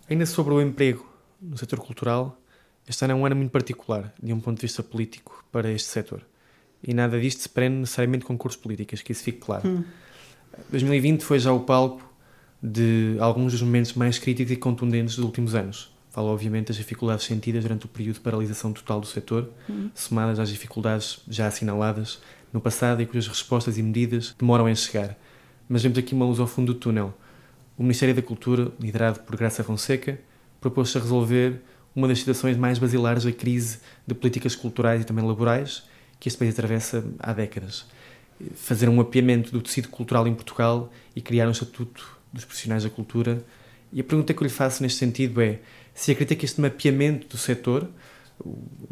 Ainda 0.07 0.27
sobre 0.27 0.53
o 0.53 0.61
emprego 0.61 1.11
no 1.41 1.57
setor 1.57 1.79
cultural, 1.79 2.39
este 2.87 3.03
ano 3.03 3.13
é 3.13 3.15
um 3.15 3.25
ano 3.25 3.35
muito 3.35 3.49
particular, 3.49 4.13
de 4.21 4.31
um 4.31 4.39
ponto 4.39 4.57
de 4.57 4.61
vista 4.61 4.83
político, 4.83 5.43
para 5.51 5.71
este 5.71 5.87
setor. 5.87 6.21
E 6.83 6.93
nada 6.93 7.19
disto 7.19 7.41
se 7.41 7.49
prende 7.49 7.77
necessariamente 7.77 8.25
com 8.25 8.37
cursos 8.37 8.61
políticas, 8.61 9.01
que 9.01 9.11
isso 9.11 9.23
fique 9.23 9.39
claro. 9.39 9.67
Hum. 9.67 9.83
2020 10.69 11.23
foi 11.23 11.39
já 11.39 11.51
o 11.51 11.61
palco 11.61 12.07
de 12.61 13.17
alguns 13.19 13.53
dos 13.53 13.63
momentos 13.63 13.93
mais 13.93 14.19
críticos 14.19 14.51
e 14.51 14.55
contundentes 14.55 15.15
dos 15.15 15.25
últimos 15.25 15.55
anos. 15.55 15.94
Falo, 16.15 16.29
obviamente, 16.29 16.67
das 16.67 16.77
dificuldades 16.77 17.25
sentidas 17.25 17.61
durante 17.61 17.87
o 17.87 17.89
período 17.89 18.13
de 18.13 18.21
paralisação 18.21 18.71
total 18.71 19.01
do 19.01 19.05
setor, 19.05 19.49
hum. 19.69 19.89
somadas 19.93 20.39
às 20.39 20.47
dificuldades 20.47 21.19
já 21.27 21.45
assinaladas 21.45 22.21
no 22.53 22.61
passado 22.61 23.01
e 23.01 23.05
cujas 23.05 23.27
respostas 23.27 23.77
e 23.77 23.83
medidas 23.83 24.33
demoram 24.39 24.69
em 24.69 24.73
chegar. 24.73 25.17
Mas 25.67 25.83
vemos 25.83 25.97
aqui 25.97 26.13
uma 26.13 26.25
luz 26.25 26.39
ao 26.39 26.47
fundo 26.47 26.73
do 26.73 26.79
túnel. 26.79 27.13
O 27.77 27.83
Ministério 27.83 28.15
da 28.15 28.21
Cultura, 28.21 28.71
liderado 28.79 29.19
por 29.19 29.35
Graça 29.35 29.61
Fonseca, 29.61 30.17
propôs-se 30.61 30.97
a 30.97 31.01
resolver 31.01 31.61
uma 31.93 32.07
das 32.07 32.19
situações 32.19 32.55
mais 32.55 32.79
basilares 32.79 33.25
da 33.25 33.33
crise 33.33 33.79
de 34.07 34.15
políticas 34.15 34.55
culturais 34.55 35.01
e 35.01 35.03
também 35.03 35.25
laborais 35.25 35.83
que 36.17 36.29
este 36.29 36.39
país 36.39 36.53
atravessa 36.53 37.03
há 37.19 37.33
décadas. 37.33 37.85
Fazer 38.55 38.87
um 38.87 38.95
mapeamento 38.95 39.51
do 39.51 39.61
tecido 39.61 39.89
cultural 39.89 40.25
em 40.29 40.33
Portugal 40.33 40.89
e 41.13 41.19
criar 41.19 41.45
um 41.49 41.51
estatuto 41.51 42.17
dos 42.31 42.45
profissionais 42.45 42.85
da 42.85 42.89
cultura. 42.89 43.43
E 43.91 43.99
a 43.99 44.03
pergunta 44.03 44.33
que 44.33 44.41
eu 44.41 44.45
lhe 44.45 44.49
faço 44.49 44.81
neste 44.81 44.97
sentido 44.97 45.41
é 45.41 45.59
se 45.95 46.11
acredita 46.11 46.35
que 46.35 46.45
este 46.45 46.59
mapeamento 46.59 47.27
do 47.29 47.37
setor, 47.37 47.89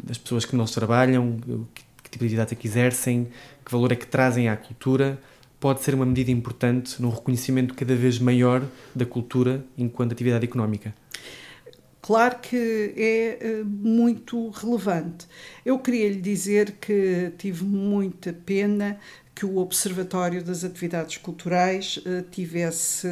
das 0.02 0.16
pessoas 0.16 0.46
que 0.46 0.56
nós 0.56 0.70
trabalham, 0.70 1.38
que, 1.74 2.10
tipo 2.10 2.24
de 2.24 2.26
atividade 2.26 2.54
é 2.54 2.56
que 2.56 2.66
exercem, 2.66 3.28
que 3.64 3.70
valor 3.70 3.92
é 3.92 3.96
que 3.96 4.06
trazem 4.06 4.48
à 4.48 4.56
cultura, 4.56 5.20
pode 5.60 5.82
ser 5.82 5.94
uma 5.94 6.06
medida 6.06 6.30
importante 6.30 7.00
no 7.00 7.10
reconhecimento 7.10 7.74
cada 7.74 7.94
vez 7.94 8.18
maior 8.18 8.62
da 8.94 9.04
cultura 9.04 9.64
enquanto 9.76 10.12
atividade 10.12 10.44
económica. 10.44 10.94
Claro 12.00 12.38
que 12.40 12.92
é 12.96 13.38
eh, 13.40 13.62
muito 13.64 14.50
relevante. 14.50 15.26
Eu 15.64 15.78
queria 15.78 16.08
lhe 16.10 16.20
dizer 16.20 16.72
que 16.72 17.32
tive 17.38 17.64
muita 17.64 18.30
pena 18.30 18.98
que 19.34 19.46
o 19.46 19.56
Observatório 19.56 20.44
das 20.44 20.64
Atividades 20.64 21.16
Culturais 21.16 21.98
eh, 22.04 22.22
tivesse 22.30 23.08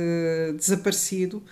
desaparecido 0.58 1.42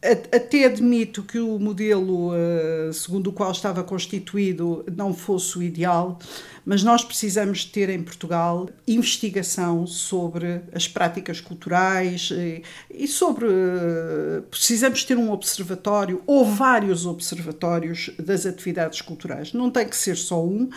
até 0.00 0.64
admito 0.64 1.22
que 1.24 1.38
o 1.38 1.58
modelo 1.58 2.30
uh, 2.30 2.92
segundo 2.92 3.30
o 3.30 3.32
qual 3.32 3.50
estava 3.50 3.82
constituído 3.82 4.84
não 4.96 5.12
fosse 5.12 5.58
o 5.58 5.62
ideal, 5.62 6.18
mas 6.68 6.82
nós 6.82 7.02
precisamos 7.02 7.64
ter 7.64 7.88
em 7.88 8.02
Portugal 8.02 8.68
investigação 8.86 9.86
sobre 9.86 10.60
as 10.70 10.86
práticas 10.86 11.40
culturais 11.40 12.28
e, 12.30 12.62
e 12.90 13.08
sobre. 13.08 13.46
Uh, 13.46 14.42
precisamos 14.50 15.02
ter 15.02 15.16
um 15.16 15.32
observatório 15.32 16.22
ou 16.26 16.44
vários 16.44 17.06
observatórios 17.06 18.10
das 18.18 18.44
atividades 18.44 19.00
culturais. 19.00 19.54
Não 19.54 19.70
tem 19.70 19.88
que 19.88 19.96
ser 19.96 20.14
só 20.14 20.44
um. 20.44 20.64
Uh, 20.64 20.70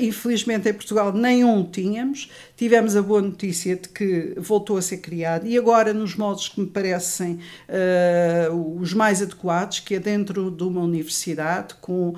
infelizmente 0.00 0.68
em 0.68 0.74
Portugal 0.74 1.12
nenhum 1.12 1.62
tínhamos. 1.62 2.28
Tivemos 2.56 2.96
a 2.96 3.02
boa 3.02 3.22
notícia 3.22 3.76
de 3.76 3.88
que 3.88 4.34
voltou 4.36 4.78
a 4.78 4.82
ser 4.82 4.96
criado 4.96 5.46
e 5.46 5.56
agora, 5.56 5.94
nos 5.94 6.16
modos 6.16 6.48
que 6.48 6.60
me 6.60 6.66
parecem 6.66 7.38
os 8.78 8.92
mais 8.92 9.22
adequados, 9.22 9.80
que 9.80 9.94
é 9.94 9.98
dentro 9.98 10.50
de 10.50 10.62
uma 10.62 10.82
universidade, 10.82 11.74
com, 11.80 12.10
uh, 12.10 12.16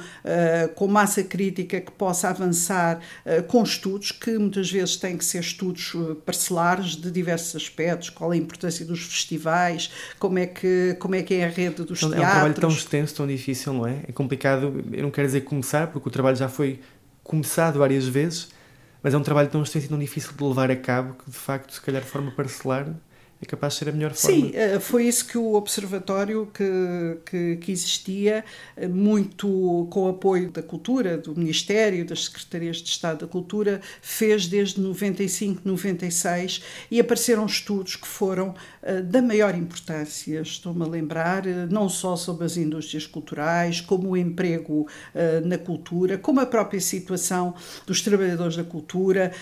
com 0.74 0.88
massa 0.88 1.22
crítica 1.22 1.80
que 1.80 1.92
possa 1.92 2.28
avançar 2.28 2.98
uh, 2.98 3.01
com 3.48 3.62
estudos, 3.62 4.12
que 4.12 4.38
muitas 4.38 4.70
vezes 4.70 4.96
têm 4.96 5.16
que 5.16 5.24
ser 5.24 5.40
estudos 5.40 5.92
eh, 5.94 6.14
parcelares 6.24 6.96
de 6.96 7.10
diversos 7.10 7.54
aspectos, 7.56 8.10
qual 8.10 8.32
é 8.32 8.36
a 8.36 8.38
importância 8.38 8.84
dos 8.84 9.02
festivais, 9.02 9.90
como 10.18 10.38
é 10.38 10.46
que, 10.46 10.96
como 10.98 11.14
é, 11.14 11.22
que 11.22 11.34
é 11.34 11.44
a 11.44 11.48
rede 11.48 11.82
dos 11.82 11.98
então, 11.98 12.10
teatros. 12.10 12.14
É 12.14 12.26
um 12.26 12.30
trabalho 12.30 12.54
tão 12.54 12.70
extenso, 12.70 13.14
tão 13.14 13.26
difícil, 13.26 13.72
não 13.72 13.86
é? 13.86 14.00
É 14.08 14.12
complicado, 14.12 14.84
eu 14.92 15.02
não 15.02 15.10
quero 15.10 15.28
dizer 15.28 15.42
começar, 15.42 15.88
porque 15.88 16.08
o 16.08 16.12
trabalho 16.12 16.36
já 16.36 16.48
foi 16.48 16.80
começado 17.22 17.78
várias 17.78 18.06
vezes, 18.06 18.48
mas 19.02 19.14
é 19.14 19.18
um 19.18 19.22
trabalho 19.22 19.48
tão 19.48 19.62
extenso 19.62 19.86
e 19.86 19.88
tão 19.88 19.98
difícil 19.98 20.32
de 20.32 20.44
levar 20.44 20.70
a 20.70 20.76
cabo 20.76 21.14
que, 21.14 21.30
de 21.30 21.36
facto, 21.36 21.72
se 21.72 21.80
calhar 21.80 22.02
de 22.02 22.08
forma 22.08 22.30
parcelar 22.30 22.86
é 23.42 23.46
capaz 23.46 23.72
de 23.72 23.80
ser 23.80 23.88
a 23.88 23.92
melhor 23.92 24.14
forma. 24.14 24.36
Sim, 24.36 24.52
eh, 24.54 24.78
foi 24.78 25.04
isso 25.04 25.26
que 25.26 25.36
o 25.36 25.54
observatório 25.54 26.48
que, 26.54 27.18
que, 27.26 27.56
que, 27.56 27.72
existia, 27.72 28.44
eh, 28.76 28.86
muito 28.86 29.88
com 29.90 30.04
o 30.04 30.08
apoio 30.10 30.48
da 30.48 30.62
cultura, 30.62 31.18
do 31.18 31.34
Ministério, 31.34 32.06
das 32.06 32.26
Secretarias 32.26 32.76
de 32.76 32.88
Estado 32.88 33.22
da 33.22 33.26
Cultura, 33.26 33.80
fez 34.00 34.46
desde 34.46 34.80
95, 34.80 35.62
96 35.64 36.62
e 36.88 37.00
apareceram 37.00 37.44
estudos 37.44 37.96
que 37.96 38.06
foram 38.06 38.50
uh, 38.50 39.02
da 39.02 39.20
maior 39.20 39.56
importância. 39.56 40.40
Estou-me 40.40 40.84
a 40.84 40.86
lembrar 40.86 41.44
não 41.68 41.88
só 41.88 42.14
sobre 42.14 42.44
as 42.44 42.56
indústrias 42.56 43.08
culturais, 43.08 43.80
como 43.80 44.10
o 44.10 44.16
emprego 44.16 44.86
na 45.44 45.58
cultura, 45.58 46.16
como 46.16 46.40
a 46.40 46.46
própria 46.46 46.80
situação 46.80 47.54
dos 47.86 48.00
trabalhadores 48.00 48.56
da 48.56 48.64
cultura 48.64 49.32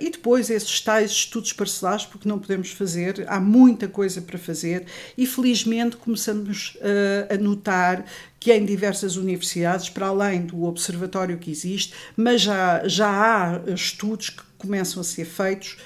e 0.00 0.10
depois 0.10 0.50
esses 0.50 0.80
tais 0.80 1.10
estudos 1.10 1.52
parcelares, 1.52 2.04
porque 2.04 2.28
não 2.28 2.38
podemos 2.38 2.70
fazer. 2.70 3.24
Há 3.28 3.40
muita 3.48 3.88
coisa 3.88 4.20
para 4.20 4.38
fazer 4.38 4.84
e 5.16 5.26
felizmente 5.26 5.96
começamos 5.96 6.76
uh, 6.76 7.34
a 7.34 7.36
notar 7.36 8.04
que 8.38 8.52
em 8.52 8.64
diversas 8.64 9.16
universidades, 9.16 9.88
para 9.88 10.06
além 10.06 10.42
do 10.42 10.64
observatório 10.64 11.38
que 11.38 11.50
existe, 11.50 11.92
mas 12.16 12.42
já, 12.42 12.86
já 12.86 13.08
há 13.08 13.72
estudos 13.72 14.30
que 14.30 14.42
começam 14.56 15.00
a 15.00 15.04
ser 15.04 15.24
feitos 15.24 15.76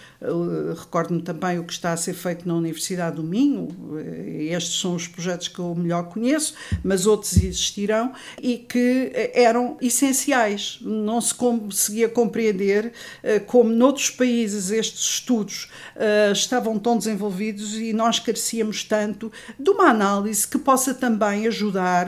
Recordo-me 0.78 1.20
também 1.20 1.58
o 1.58 1.64
que 1.64 1.72
está 1.72 1.92
a 1.92 1.96
ser 1.96 2.14
feito 2.14 2.46
na 2.46 2.54
Universidade 2.54 3.16
do 3.16 3.24
Minho, 3.24 3.64
uh, 3.64 3.98
estes 4.40 4.80
são 4.80 4.94
os 4.94 5.08
projetos 5.08 5.48
que 5.48 5.58
eu 5.58 5.74
melhor 5.74 6.04
conheço, 6.04 6.54
mas 6.84 7.06
outros 7.06 7.36
existirão 7.36 8.12
e 8.40 8.58
que 8.58 9.10
uh, 9.12 9.30
eram 9.34 9.76
essenciais. 9.80 10.78
Não 10.80 11.20
se 11.20 11.34
conseguia 11.34 12.08
compreender 12.08 12.92
como 13.46 13.70
noutros 13.70 14.10
países 14.10 14.70
estes 14.70 15.00
estudos 15.00 15.68
estavam 16.32 16.78
tão 16.78 16.98
desenvolvidos 16.98 17.76
e 17.76 17.92
nós 17.92 18.18
carecíamos 18.18 18.84
tanto 18.84 19.32
de 19.58 19.70
uma 19.70 19.88
análise 19.90 20.46
que 20.46 20.58
possa 20.58 20.94
também 20.94 21.46
ajudar 21.46 22.06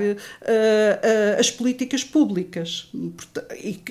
as 1.38 1.50
políticas 1.50 2.04
públicas 2.04 2.90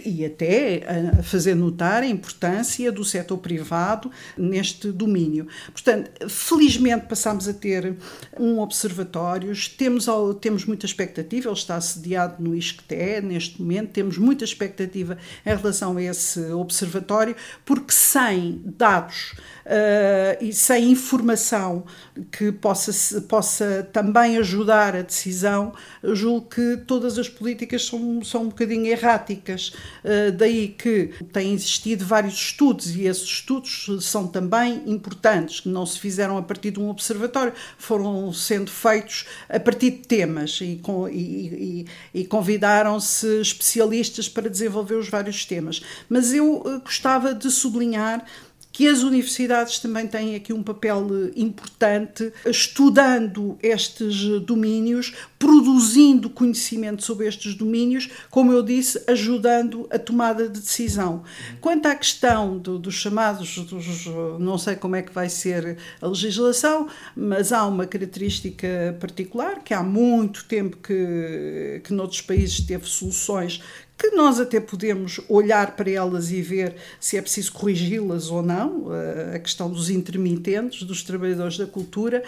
e 0.05 0.25
até 0.25 0.83
a 1.19 1.23
fazer 1.23 1.55
notar 1.55 2.03
a 2.03 2.07
importância 2.07 2.91
do 2.91 3.03
setor 3.03 3.37
privado 3.37 4.11
neste 4.37 4.91
domínio. 4.91 5.47
Portanto, 5.71 6.29
felizmente 6.29 7.07
passámos 7.07 7.47
a 7.47 7.53
ter 7.53 7.95
um 8.39 8.59
observatório, 8.59 9.53
temos, 9.77 10.07
temos 10.41 10.65
muita 10.65 10.85
expectativa, 10.85 11.49
ele 11.49 11.57
está 11.57 11.75
assediado 11.75 12.41
no 12.41 12.55
ISCTE 12.55 13.21
neste 13.23 13.61
momento, 13.61 13.91
temos 13.91 14.17
muita 14.17 14.43
expectativa 14.43 15.17
em 15.45 15.55
relação 15.55 15.97
a 15.97 16.03
esse 16.03 16.39
observatório, 16.51 17.35
porque 17.65 17.91
sem 17.91 18.61
dados 18.65 19.33
uh, 19.65 20.43
e 20.43 20.53
sem 20.53 20.91
informação 20.91 21.85
que 22.31 22.51
possa, 22.51 23.21
possa 23.21 23.87
também 23.91 24.37
ajudar 24.37 24.95
a 24.95 25.01
decisão, 25.01 25.73
julgo 26.03 26.47
que 26.49 26.77
todas 26.85 27.17
as 27.17 27.29
políticas 27.29 27.85
são, 27.85 28.23
são 28.23 28.43
um 28.43 28.49
bocadinho 28.49 28.85
erráticas. 28.85 29.73
Uh, 30.03 30.31
daí 30.31 30.69
que 30.69 31.13
têm 31.31 31.53
existido 31.53 32.05
vários 32.05 32.33
estudos 32.33 32.95
e 32.95 33.03
esses 33.03 33.23
estudos 33.23 33.87
são 34.01 34.27
também 34.27 34.83
importantes, 34.85 35.61
que 35.61 35.69
não 35.69 35.85
se 35.85 35.99
fizeram 35.99 36.37
a 36.37 36.41
partir 36.41 36.71
de 36.71 36.79
um 36.79 36.89
observatório, 36.89 37.53
foram 37.77 38.31
sendo 38.33 38.69
feitos 38.69 39.25
a 39.49 39.59
partir 39.59 39.91
de 39.91 39.97
temas 39.99 40.59
e, 40.61 40.81
e, 41.11 41.85
e, 42.13 42.21
e 42.21 42.25
convidaram-se 42.25 43.41
especialistas 43.41 44.27
para 44.29 44.49
desenvolver 44.49 44.95
os 44.95 45.09
vários 45.09 45.45
temas. 45.45 45.81
Mas 46.09 46.33
eu 46.33 46.63
eh, 46.65 46.79
gostava 46.83 47.33
de 47.33 47.49
sublinhar 47.49 48.25
que 48.73 48.87
as 48.87 49.03
universidades 49.03 49.77
também 49.77 50.07
têm 50.07 50.35
aqui 50.35 50.51
um 50.51 50.63
papel 50.63 51.07
importante, 51.35 52.33
estudando 52.43 53.55
estes 53.61 54.41
domínios, 54.41 55.13
produzindo 55.37 56.27
conhecimento 56.27 57.03
sobre 57.03 57.27
estes 57.27 57.53
domínios, 57.53 58.09
como 58.31 58.51
eu 58.51 58.63
disse, 58.63 59.03
ajudando 59.07 59.87
a 59.91 59.99
tomada 59.99 60.49
de 60.49 60.59
decisão. 60.59 61.23
Quanto 61.61 61.85
à 61.85 61.93
questão 61.93 62.57
do, 62.57 62.79
dos 62.79 62.95
chamados, 62.95 63.59
dos, 63.59 64.07
não 64.39 64.57
sei 64.57 64.75
como 64.75 64.95
é 64.95 65.03
que 65.03 65.13
vai 65.13 65.29
ser 65.29 65.77
a 66.01 66.07
legislação, 66.07 66.87
mas 67.15 67.51
há 67.51 67.67
uma 67.67 67.85
característica 67.85 68.97
particular 68.99 69.63
que 69.63 69.75
há 69.75 69.83
muito 69.83 70.45
tempo 70.45 70.77
que, 70.77 71.79
que 71.83 71.93
noutros 71.93 72.21
países 72.21 72.59
teve 72.61 72.87
soluções 72.87 73.61
que 73.97 74.11
nós 74.11 74.39
até 74.39 74.59
podemos 74.59 75.21
olhar 75.29 75.75
para 75.75 75.89
elas 75.89 76.31
e 76.31 76.41
ver 76.41 76.75
se 76.99 77.17
é 77.17 77.21
preciso 77.21 77.53
corrigi-las 77.53 78.29
ou 78.29 78.41
não, 78.41 78.87
a 79.33 79.39
questão 79.39 79.69
dos 79.69 79.89
intermitentes, 79.89 80.83
dos 80.83 81.03
trabalhadores 81.03 81.57
da 81.57 81.65
cultura, 81.65 82.23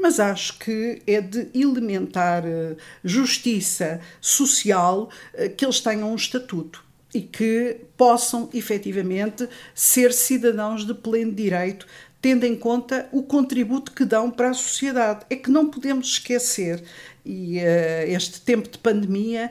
mas 0.00 0.18
acho 0.18 0.58
que 0.58 1.02
é 1.06 1.20
de 1.20 1.48
elementar 1.54 2.44
eh, 2.46 2.74
justiça 3.04 4.00
social 4.20 5.10
eh, 5.34 5.48
que 5.48 5.64
eles 5.64 5.80
tenham 5.80 6.10
um 6.10 6.16
estatuto 6.16 6.82
e 7.14 7.20
que 7.20 7.76
possam 7.96 8.48
efetivamente 8.54 9.46
ser 9.74 10.12
cidadãos 10.12 10.86
de 10.86 10.94
pleno 10.94 11.32
direito, 11.32 11.86
tendo 12.22 12.44
em 12.44 12.56
conta 12.56 13.08
o 13.12 13.22
contributo 13.22 13.92
que 13.92 14.04
dão 14.04 14.30
para 14.30 14.50
a 14.50 14.54
sociedade. 14.54 15.26
É 15.28 15.36
que 15.36 15.50
não 15.50 15.68
podemos 15.68 16.12
esquecer, 16.12 16.82
e 17.24 17.58
este 18.06 18.40
tempo 18.40 18.68
de 18.68 18.78
pandemia 18.78 19.50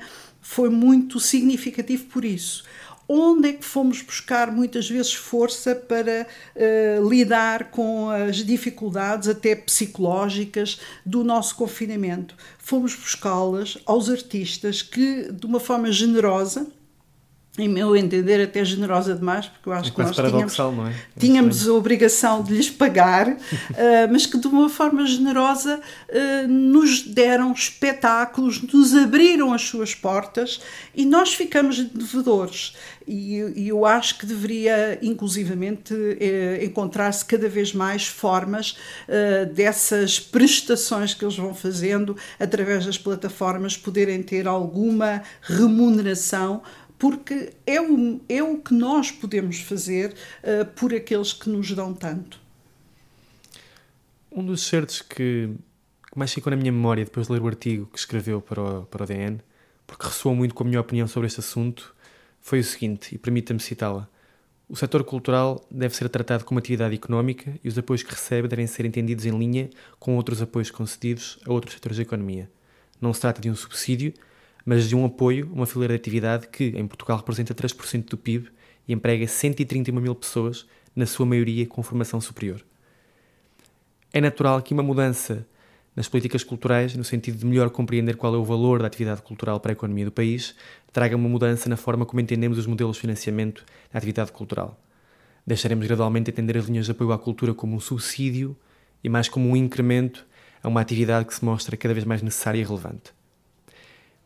foi 0.50 0.68
muito 0.68 1.20
significativo 1.20 2.06
por 2.06 2.26
isso. 2.26 2.64
Onde 3.08 3.50
é 3.50 3.54
que 3.54 3.64
fomos 3.64 4.02
buscar 4.02 4.52
muitas 4.52 4.90
vezes 4.90 5.14
força 5.14 5.76
para 5.76 6.26
uh, 6.56 7.08
lidar 7.08 7.70
com 7.70 8.10
as 8.10 8.38
dificuldades, 8.38 9.28
até 9.28 9.56
psicológicas, 9.56 10.80
do 11.06 11.24
nosso 11.24 11.56
confinamento? 11.56 12.36
Fomos 12.58 12.96
buscá-las 12.96 13.78
aos 13.86 14.10
artistas 14.10 14.82
que, 14.82 15.32
de 15.32 15.46
uma 15.46 15.60
forma 15.60 15.92
generosa, 15.92 16.66
em 17.60 17.68
meu 17.68 17.96
entender, 17.96 18.42
até 18.42 18.64
generosa 18.64 19.16
demais, 19.16 19.48
porque 19.48 19.70
eu 19.70 19.74
acho 19.74 19.90
é 19.90 19.92
que 19.92 20.02
nós 20.02 20.16
tínhamos, 20.16 20.58
não 20.58 20.88
é? 20.88 20.94
tínhamos 21.18 21.68
a 21.68 21.74
obrigação 21.74 22.44
de 22.44 22.54
lhes 22.54 22.70
pagar, 22.70 23.28
uh, 23.30 23.38
mas 24.12 24.26
que 24.26 24.38
de 24.38 24.48
uma 24.48 24.70
forma 24.70 25.06
generosa 25.06 25.80
uh, 26.10 26.48
nos 26.48 27.02
deram 27.02 27.52
espetáculos, 27.52 28.62
nos 28.62 28.96
abriram 28.96 29.54
as 29.54 29.64
suas 29.64 29.94
portas 29.94 30.60
e 30.96 31.06
nós 31.06 31.34
ficamos 31.34 31.80
devedores. 31.84 32.74
E, 33.08 33.38
e 33.56 33.70
eu 33.70 33.86
acho 33.86 34.20
que 34.20 34.26
deveria, 34.26 35.00
inclusivamente, 35.02 35.96
eh, 36.20 36.64
encontrar-se 36.64 37.26
cada 37.26 37.50
vez 37.50 37.74
mais 37.74 38.06
formas 38.06 38.78
dessas 39.56 40.20
prestações 40.20 41.16
que 41.16 41.26
eles 41.26 41.36
vão 41.36 41.56
fazendo 41.56 42.16
através 42.40 42.86
das 42.86 43.00
plataformas 43.00 43.76
poderem 43.76 44.22
ter 44.22 44.48
alguma 44.48 45.24
remuneração 45.42 46.62
porque 47.00 47.54
é 47.66 47.82
o, 47.82 48.20
é 48.28 48.44
o 48.44 48.58
que 48.58 48.74
nós 48.74 49.10
podemos 49.10 49.62
fazer 49.62 50.14
uh, 50.44 50.66
por 50.76 50.94
aqueles 50.94 51.32
que 51.32 51.50
nos 51.50 51.72
dão 51.72 51.94
tanto. 51.94 52.40
Um 54.30 54.46
dos 54.46 54.64
certos 54.64 55.02
que, 55.02 55.50
que, 56.12 56.20
mais 56.20 56.34
ficou 56.34 56.52
na 56.52 56.58
minha 56.58 56.72
memória 56.72 57.06
depois 57.06 57.28
de 57.28 57.34
ler 57.34 57.42
o 57.42 57.48
artigo 57.48 57.86
que 57.88 57.98
escreveu 57.98 58.42
para 58.42 58.62
o, 58.62 58.86
para 58.86 59.04
o 59.04 59.08
DN, 59.08 59.40
porque 59.88 60.06
ressoou 60.06 60.36
muito 60.36 60.54
com 60.54 60.64
a 60.64 60.68
minha 60.68 60.82
opinião 60.82 61.08
sobre 61.08 61.28
este 61.28 61.40
assunto, 61.40 61.96
foi 62.42 62.60
o 62.60 62.64
seguinte, 62.64 63.16
e 63.16 63.18
permita-me 63.18 63.62
citá-la. 63.62 64.08
O 64.68 64.76
setor 64.76 65.04
cultural 65.04 65.66
deve 65.72 65.96
ser 65.96 66.08
tratado 66.10 66.44
como 66.44 66.60
atividade 66.60 66.94
económica 66.94 67.58
e 67.64 67.68
os 67.68 67.78
apoios 67.78 68.04
que 68.04 68.12
recebe 68.12 68.48
devem 68.48 68.68
ser 68.68 68.86
entendidos 68.86 69.26
em 69.26 69.36
linha 69.36 69.70
com 69.98 70.16
outros 70.16 70.42
apoios 70.42 70.70
concedidos 70.70 71.40
a 71.48 71.52
outros 71.52 71.74
setores 71.74 71.98
da 71.98 72.04
economia. 72.04 72.52
Não 73.02 73.12
se 73.14 73.22
trata 73.22 73.42
de 73.42 73.50
um 73.50 73.56
subsídio, 73.56 74.14
mas 74.70 74.88
de 74.88 74.96
um 74.96 75.04
apoio, 75.04 75.50
uma 75.52 75.66
fileira 75.66 75.96
de 75.96 76.00
atividade 76.00 76.48
que 76.48 76.66
em 76.66 76.86
Portugal 76.86 77.18
representa 77.18 77.56
3% 77.56 78.08
do 78.08 78.16
PIB 78.16 78.52
e 78.88 78.94
emprega 78.94 79.28
131 79.28 80.00
mil 80.00 80.14
pessoas, 80.14 80.68
na 80.96 81.08
sua 81.08 81.26
maioria 81.26 81.66
com 81.66 81.82
formação 81.82 82.22
superior. 82.22 82.64
É 84.14 84.22
natural 84.22 84.62
que 84.62 84.72
uma 84.72 84.84
mudança 84.84 85.44
nas 85.96 86.08
políticas 86.08 86.44
culturais, 86.44 86.96
no 86.96 87.04
sentido 87.04 87.40
de 87.40 87.48
melhor 87.48 87.72
compreender 87.72 88.16
qual 88.16 88.36
é 88.36 88.38
o 88.38 88.44
valor 88.44 88.80
da 88.80 88.86
atividade 88.86 89.24
cultural 89.24 89.60
para 89.60 89.72
a 89.72 89.74
economia 89.74 90.06
do 90.06 90.12
país, 90.12 90.54
traga 90.94 91.16
uma 91.16 91.28
mudança 91.28 91.68
na 91.68 91.76
forma 91.76 92.06
como 92.06 92.22
entendemos 92.22 92.60
os 92.60 92.68
modelos 92.68 92.98
de 92.98 93.02
financiamento 93.02 93.66
da 93.92 93.98
atividade 93.98 94.32
cultural. 94.32 94.80
Deixaremos 95.48 95.88
gradualmente 95.88 96.30
entender 96.30 96.60
as 96.60 96.66
linhas 96.66 96.86
de 96.86 96.92
apoio 96.92 97.12
à 97.12 97.18
cultura 97.18 97.56
como 97.56 97.76
um 97.76 97.80
subsídio 97.80 98.56
e 99.04 99.10
mais 99.10 99.28
como 99.28 99.50
um 99.50 99.56
incremento 99.56 100.28
a 100.62 100.68
uma 100.68 100.80
atividade 100.80 101.26
que 101.26 101.34
se 101.34 101.44
mostra 101.44 101.76
cada 101.76 101.96
vez 101.96 102.06
mais 102.06 102.22
necessária 102.22 102.60
e 102.60 102.64
relevante. 102.64 103.18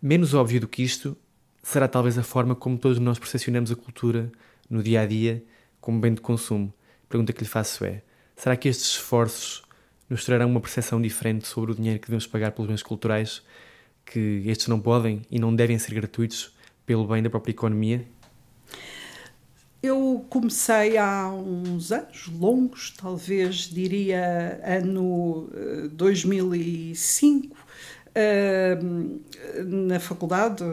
Menos 0.05 0.33
óbvio 0.33 0.59
do 0.59 0.67
que 0.67 0.83
isto 0.83 1.15
será 1.61 1.87
talvez 1.87 2.17
a 2.17 2.23
forma 2.23 2.53
como 2.53 2.77
todos 2.77 2.99
nós 2.99 3.17
percepcionamos 3.17 3.71
a 3.71 3.75
cultura 3.77 4.29
no 4.69 4.83
dia 4.83 4.99
a 4.99 5.05
dia 5.05 5.41
como 5.79 5.97
bem 6.01 6.13
de 6.13 6.19
consumo. 6.19 6.73
A 7.05 7.07
pergunta 7.07 7.31
que 7.31 7.41
lhe 7.41 7.47
faço 7.47 7.85
é: 7.85 8.01
será 8.35 8.57
que 8.57 8.67
estes 8.67 8.87
esforços 8.87 9.63
nos 10.09 10.25
trarão 10.25 10.49
uma 10.49 10.59
percepção 10.59 11.01
diferente 11.01 11.47
sobre 11.47 11.71
o 11.71 11.75
dinheiro 11.75 12.01
que 12.01 12.07
devemos 12.07 12.27
pagar 12.27 12.51
pelos 12.51 12.69
bens 12.69 12.83
culturais, 12.83 13.41
que 14.05 14.43
estes 14.45 14.67
não 14.67 14.77
podem 14.77 15.21
e 15.31 15.39
não 15.39 15.55
devem 15.55 15.79
ser 15.79 15.95
gratuitos 15.95 16.53
pelo 16.85 17.07
bem 17.07 17.23
da 17.23 17.29
própria 17.29 17.53
economia? 17.53 18.05
Eu 19.81 20.25
comecei 20.29 20.97
há 20.97 21.29
uns 21.29 21.93
anos 21.93 22.27
longos, 22.27 22.91
talvez 22.91 23.69
diria 23.69 24.59
ano 24.65 25.49
2005, 25.93 27.55
na 29.65 29.99
faculdade, 29.99 30.63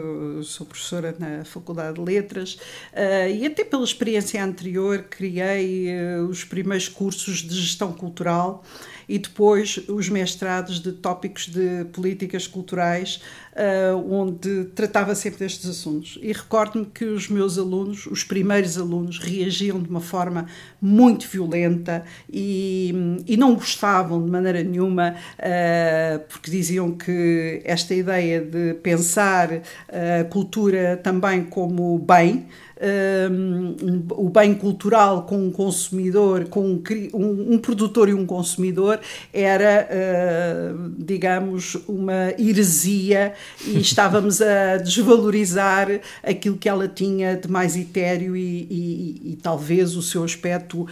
sou 0.43 0.65
professora 0.65 1.15
na 1.17 1.43
Faculdade 1.43 1.95
de 1.95 2.01
Letras, 2.01 2.53
uh, 2.93 3.29
e 3.29 3.45
até 3.45 3.63
pela 3.63 3.83
experiência 3.83 4.43
anterior 4.43 5.05
criei 5.09 5.87
uh, 5.89 6.27
os 6.27 6.43
primeiros 6.43 6.87
cursos 6.87 7.37
de 7.37 7.55
gestão 7.55 7.91
cultural 7.93 8.63
e 9.11 9.19
depois 9.19 9.77
os 9.89 10.07
mestrados 10.07 10.79
de 10.79 10.93
tópicos 10.93 11.47
de 11.47 11.83
políticas 11.91 12.47
culturais, 12.47 13.21
uh, 13.51 13.97
onde 14.09 14.63
tratava 14.73 15.13
sempre 15.15 15.39
destes 15.39 15.69
assuntos. 15.69 16.17
E 16.21 16.31
recordo-me 16.31 16.85
que 16.85 17.03
os 17.03 17.27
meus 17.27 17.57
alunos, 17.57 18.05
os 18.05 18.23
primeiros 18.23 18.77
alunos, 18.77 19.19
reagiam 19.19 19.81
de 19.81 19.89
uma 19.89 19.99
forma 19.99 20.45
muito 20.81 21.27
violenta 21.27 22.05
e, 22.31 22.93
e 23.27 23.35
não 23.35 23.53
gostavam 23.53 24.23
de 24.23 24.31
maneira 24.31 24.63
nenhuma, 24.63 25.13
uh, 25.37 26.19
porque 26.29 26.49
diziam 26.49 26.93
que 26.93 27.61
esta 27.65 27.93
ideia 27.93 28.39
de 28.39 28.75
pensar 28.75 29.49
a 29.89 30.23
cultura 30.23 30.97
também 31.03 31.43
como 31.43 31.99
bem 31.99 32.47
um, 32.81 34.05
o 34.11 34.29
bem 34.29 34.53
cultural 34.53 35.23
com 35.23 35.37
um 35.37 35.51
consumidor, 35.51 36.45
com 36.45 36.65
um, 36.65 36.83
um, 37.13 37.53
um 37.53 37.57
produtor 37.57 38.09
e 38.09 38.13
um 38.13 38.25
consumidor, 38.25 38.99
era, 39.31 39.87
uh, 39.91 40.91
digamos, 40.97 41.75
uma 41.87 42.33
heresia 42.39 43.33
e 43.65 43.77
estávamos 43.81 44.41
a 44.41 44.77
desvalorizar 44.77 46.01
aquilo 46.23 46.57
que 46.57 46.67
ela 46.67 46.87
tinha 46.87 47.35
de 47.35 47.47
mais 47.47 47.75
etéreo 47.75 48.35
e, 48.35 48.67
e, 48.69 49.31
e 49.31 49.35
talvez 49.41 49.95
o 49.95 50.01
seu 50.01 50.23
aspecto 50.23 50.87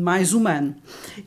mais 0.00 0.32
humano. 0.32 0.74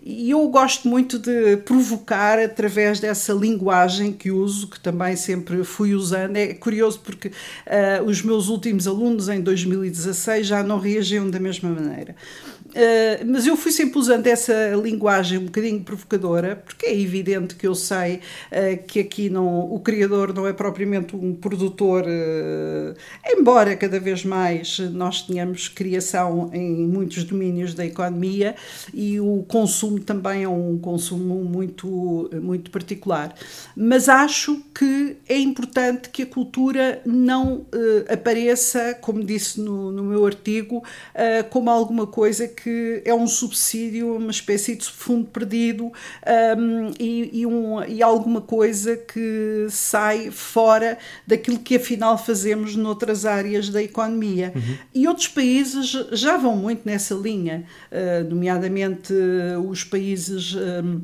E 0.03 0.31
eu 0.31 0.47
gosto 0.49 0.87
muito 0.87 1.17
de 1.17 1.57
provocar 1.57 2.39
através 2.39 2.99
dessa 2.99 3.33
linguagem 3.33 4.11
que 4.11 4.31
uso, 4.31 4.67
que 4.67 4.79
também 4.79 5.15
sempre 5.15 5.63
fui 5.63 5.93
usando. 5.93 6.37
É 6.37 6.53
curioso 6.53 6.99
porque 7.03 7.29
uh, 7.29 8.03
os 8.05 8.21
meus 8.21 8.47
últimos 8.47 8.87
alunos 8.87 9.29
em 9.29 9.41
2016 9.45 10.47
já 10.47 10.63
não 10.63 10.79
reagiam 10.79 11.29
da 11.29 11.39
mesma 11.39 11.69
maneira. 11.69 12.15
Uh, 12.75 13.25
mas 13.25 13.47
eu 13.47 13.55
fui 13.55 13.71
sempre 13.71 13.97
usando 13.97 14.27
essa 14.27 14.73
linguagem 14.75 15.37
um 15.37 15.45
bocadinho 15.45 15.79
provocadora, 15.79 16.57
porque 16.57 16.87
é 16.87 16.99
evidente 16.99 17.55
que 17.55 17.65
eu 17.65 17.73
sei 17.73 18.15
uh, 18.15 18.83
que 18.85 18.99
aqui 18.99 19.29
não, 19.29 19.73
o 19.73 19.79
criador 19.79 20.33
não 20.33 20.45
é 20.45 20.51
propriamente 20.51 21.15
um 21.15 21.33
produtor, 21.33 22.03
uh, 22.03 22.93
embora 23.25 23.77
cada 23.77 23.97
vez 23.97 24.25
mais 24.25 24.77
nós 24.91 25.21
tenhamos 25.21 25.69
criação 25.69 26.49
em 26.51 26.85
muitos 26.85 27.23
domínios 27.23 27.73
da 27.73 27.85
economia 27.85 28.55
e 28.93 29.21
o 29.21 29.45
consumo 29.47 30.01
também 30.01 30.43
é 30.43 30.49
um 30.49 30.77
consumo 30.77 31.45
muito, 31.45 32.29
muito 32.41 32.69
particular. 32.71 33.33
Mas 33.73 34.09
acho 34.09 34.61
que 34.77 35.15
é 35.29 35.37
importante 35.37 36.09
que 36.09 36.23
a 36.23 36.25
cultura 36.25 37.01
não 37.05 37.65
apareça, 38.09 38.97
como 38.99 39.23
disse 39.23 39.61
no, 39.61 39.91
no 39.91 40.03
meu 40.03 40.25
artigo, 40.25 40.83
como 41.49 41.69
alguma 41.69 42.05
coisa 42.05 42.47
que 42.47 42.64
que 42.65 43.03
é 43.05 43.13
um 43.13 43.27
subsídio, 43.27 44.15
uma 44.15 44.31
espécie 44.31 44.75
de 44.75 44.85
fundo 44.85 45.27
perdido 45.27 45.85
um, 45.85 46.91
e, 46.99 47.41
e, 47.41 47.45
um, 47.45 47.83
e 47.83 48.01
alguma 48.01 48.41
coisa 48.41 48.97
que 48.97 49.67
sai 49.69 50.31
fora 50.31 50.97
daquilo 51.27 51.59
que 51.59 51.75
afinal 51.75 52.17
fazemos 52.17 52.75
noutras 52.75 53.23
áreas 53.23 53.69
da 53.69 53.83
economia. 53.83 54.51
Uhum. 54.55 54.77
E 54.95 55.07
outros 55.07 55.27
países 55.27 55.91
já 56.11 56.37
vão 56.37 56.55
muito 56.55 56.81
nessa 56.85 57.13
linha, 57.13 57.65
uh, 57.91 58.27
nomeadamente 58.27 59.13
uh, 59.13 59.69
os 59.69 59.83
países 59.83 60.55
um, 60.55 61.01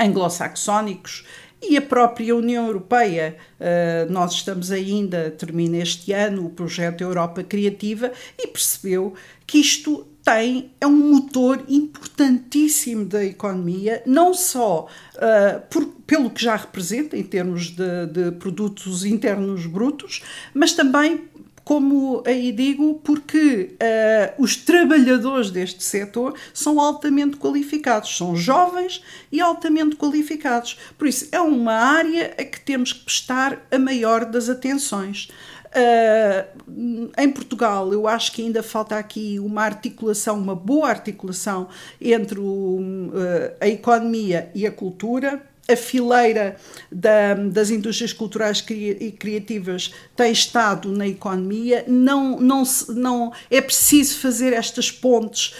anglo-saxónicos 0.00 1.24
e 1.62 1.76
a 1.76 1.82
própria 1.82 2.34
União 2.34 2.66
Europeia. 2.66 3.36
Uh, 3.60 4.12
nós 4.12 4.32
estamos 4.32 4.72
ainda, 4.72 5.30
termina 5.30 5.76
este 5.76 6.12
ano, 6.12 6.46
o 6.46 6.50
projeto 6.50 7.02
Europa 7.02 7.44
Criativa 7.44 8.10
e 8.36 8.48
percebeu 8.48 9.14
que 9.46 9.58
isto 9.58 10.04
tem, 10.26 10.72
é 10.80 10.86
um 10.88 11.12
motor 11.12 11.62
importantíssimo 11.68 13.04
da 13.04 13.24
economia, 13.24 14.02
não 14.04 14.34
só 14.34 14.88
uh, 15.14 15.60
por, 15.70 15.86
pelo 16.04 16.30
que 16.30 16.42
já 16.42 16.56
representa 16.56 17.16
em 17.16 17.22
termos 17.22 17.70
de, 17.70 18.06
de 18.06 18.32
produtos 18.32 19.04
internos 19.04 19.66
brutos, 19.66 20.24
mas 20.52 20.72
também 20.72 21.28
como 21.62 22.22
aí 22.24 22.52
digo, 22.52 23.00
porque 23.02 23.74
uh, 23.74 24.40
os 24.40 24.54
trabalhadores 24.54 25.50
deste 25.50 25.82
setor 25.82 26.34
são 26.54 26.80
altamente 26.80 27.36
qualificados, 27.38 28.16
são 28.16 28.36
jovens 28.36 29.02
e 29.32 29.40
altamente 29.40 29.96
qualificados. 29.96 30.78
Por 30.96 31.08
isso, 31.08 31.26
é 31.32 31.40
uma 31.40 31.72
área 31.72 32.34
a 32.38 32.44
que 32.44 32.60
temos 32.60 32.92
que 32.92 33.04
prestar 33.04 33.66
a 33.68 33.80
maior 33.80 34.24
das 34.24 34.48
atenções. 34.48 35.28
Uh, 35.76 37.10
em 37.18 37.30
Portugal, 37.30 37.92
eu 37.92 38.08
acho 38.08 38.32
que 38.32 38.40
ainda 38.40 38.62
falta 38.62 38.96
aqui 38.96 39.38
uma 39.38 39.62
articulação, 39.62 40.38
uma 40.38 40.54
boa 40.54 40.88
articulação 40.88 41.68
entre 42.00 42.40
o, 42.40 42.78
uh, 42.80 43.56
a 43.60 43.68
economia 43.68 44.50
e 44.54 44.66
a 44.66 44.72
cultura 44.72 45.42
a 45.68 45.76
fileira 45.76 46.56
da, 46.90 47.34
das 47.34 47.70
indústrias 47.70 48.12
culturais 48.12 48.64
e 48.70 49.12
criativas 49.12 49.92
tem 50.14 50.30
estado 50.30 50.90
na 50.90 51.06
economia, 51.06 51.84
não, 51.88 52.38
não, 52.38 52.62
não 52.88 53.32
é 53.50 53.60
preciso 53.60 54.18
fazer 54.18 54.52
estas 54.52 54.90
pontes 54.90 55.54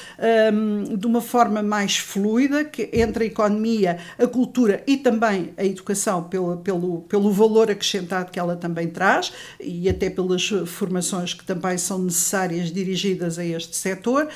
um, 0.52 0.96
de 0.96 1.06
uma 1.06 1.20
forma 1.20 1.62
mais 1.62 1.96
fluida 1.96 2.64
que, 2.64 2.88
entre 2.92 3.24
a 3.24 3.26
economia, 3.26 3.98
a 4.18 4.26
cultura 4.26 4.82
e 4.86 4.96
também 4.96 5.52
a 5.56 5.64
educação, 5.64 6.22
pelo, 6.24 6.58
pelo, 6.58 7.00
pelo 7.02 7.32
valor 7.32 7.70
acrescentado 7.70 8.30
que 8.30 8.38
ela 8.38 8.56
também 8.56 8.88
traz 8.88 9.32
e 9.60 9.88
até 9.88 10.08
pelas 10.08 10.48
formações 10.66 11.34
que 11.34 11.44
também 11.44 11.76
são 11.76 11.98
necessárias 11.98 12.70
dirigidas 12.70 13.38
a 13.38 13.44
este 13.44 13.76
setor, 13.76 14.28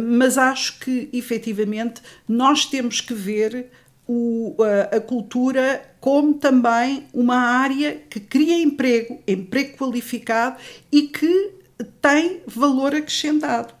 mas 0.00 0.36
acho 0.36 0.78
que 0.80 1.08
efetivamente 1.12 2.02
nós 2.28 2.66
temos 2.66 3.00
que 3.00 3.14
ver 3.14 3.70
o, 4.06 4.56
a, 4.60 4.96
a 4.96 5.00
cultura 5.00 5.82
como 6.00 6.34
também 6.34 7.06
uma 7.14 7.36
área 7.36 7.94
que 8.10 8.18
cria 8.18 8.60
emprego, 8.60 9.20
emprego 9.26 9.76
qualificado 9.76 10.56
e 10.90 11.02
que 11.02 11.52
tem 12.00 12.42
valor 12.46 12.94
acrescentado 12.94 13.74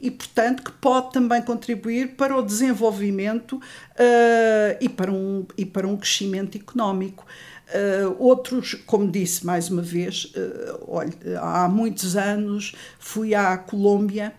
e, 0.00 0.10
portanto, 0.10 0.62
que 0.62 0.72
pode 0.72 1.12
também 1.12 1.42
contribuir 1.42 2.14
para 2.16 2.36
o 2.36 2.42
desenvolvimento 2.42 3.56
uh, 3.56 4.76
e, 4.80 4.88
para 4.88 5.10
um, 5.10 5.46
e 5.56 5.66
para 5.66 5.86
um 5.86 5.96
crescimento 5.96 6.56
económico. 6.56 7.26
Uh, 7.68 8.16
outros, 8.18 8.74
como 8.86 9.10
disse 9.10 9.44
mais 9.44 9.68
uma 9.68 9.82
vez, 9.82 10.32
uh, 10.36 10.84
olha, 10.86 11.12
há 11.40 11.68
muitos 11.68 12.16
anos 12.16 12.74
fui 12.98 13.34
à 13.34 13.56
Colômbia 13.58 14.32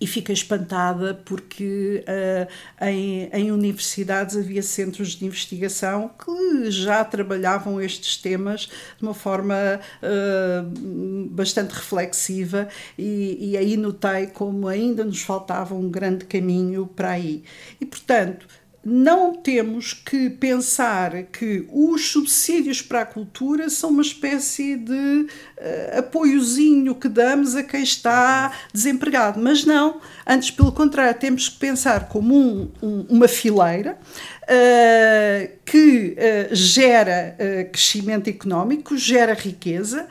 e 0.00 0.06
fiquei 0.06 0.34
espantada 0.34 1.14
porque 1.24 2.04
uh, 2.06 2.84
em, 2.84 3.30
em, 3.32 3.50
universidades 3.50 4.36
havia 4.36 4.62
centros 4.62 5.10
de 5.12 5.24
investigação 5.24 6.10
que 6.22 6.70
já 6.70 7.02
trabalhavam 7.04 7.80
estes 7.80 8.18
temas 8.18 8.68
de 8.98 9.02
uma 9.02 9.14
forma 9.14 9.54
uh, 10.02 11.28
bastante 11.30 11.72
reflexiva 11.72 12.68
e, 12.98 13.52
e 13.52 13.56
aí 13.56 13.76
notei 13.76 14.26
como 14.26 14.68
ainda 14.68 15.04
nos 15.04 15.22
faltava 15.22 15.74
um 15.74 15.90
grande 15.90 16.26
caminho 16.26 16.86
para 16.86 17.12
aí. 17.12 17.42
E, 17.80 17.86
portanto, 17.86 18.46
não 18.88 19.34
temos 19.34 19.92
que 19.92 20.30
pensar 20.30 21.24
que 21.24 21.66
os 21.72 22.08
subsídios 22.08 22.80
para 22.80 23.00
a 23.00 23.04
cultura 23.04 23.68
são 23.68 23.90
uma 23.90 24.02
espécie 24.02 24.76
de 24.76 24.92
uh, 24.92 25.98
apoiozinho 25.98 26.94
que 26.94 27.08
damos 27.08 27.56
a 27.56 27.64
quem 27.64 27.82
está 27.82 28.52
desempregado. 28.72 29.40
Mas 29.40 29.64
não, 29.64 30.00
antes, 30.24 30.52
pelo 30.52 30.70
contrário, 30.70 31.18
temos 31.18 31.48
que 31.48 31.58
pensar 31.58 32.06
como 32.08 32.38
um, 32.38 32.70
um, 32.80 33.06
uma 33.08 33.26
fileira 33.26 33.98
uh, 34.44 35.50
que 35.64 36.16
uh, 36.16 36.54
gera 36.54 37.36
crescimento 37.72 38.30
económico, 38.30 38.96
gera 38.96 39.34
riqueza 39.34 40.06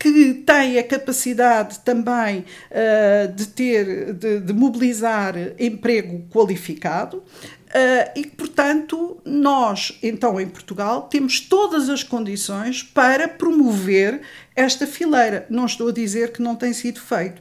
que 0.00 0.32
tem 0.46 0.78
a 0.78 0.82
capacidade 0.82 1.80
também 1.80 2.46
uh, 2.70 3.30
de 3.34 3.46
ter, 3.48 4.14
de, 4.14 4.40
de, 4.40 4.52
mobilizar 4.54 5.34
emprego 5.58 6.26
qualificado, 6.30 7.22
Uh, 7.70 8.18
e, 8.18 8.26
portanto, 8.26 9.20
nós, 9.24 9.96
então, 10.02 10.40
em 10.40 10.48
Portugal, 10.48 11.02
temos 11.02 11.38
todas 11.38 11.88
as 11.88 12.02
condições 12.02 12.82
para 12.82 13.28
promover 13.28 14.22
esta 14.56 14.88
fileira. 14.88 15.46
Não 15.48 15.66
estou 15.66 15.88
a 15.88 15.92
dizer 15.92 16.32
que 16.32 16.42
não 16.42 16.56
tem 16.56 16.72
sido 16.72 17.00
feito. 17.00 17.40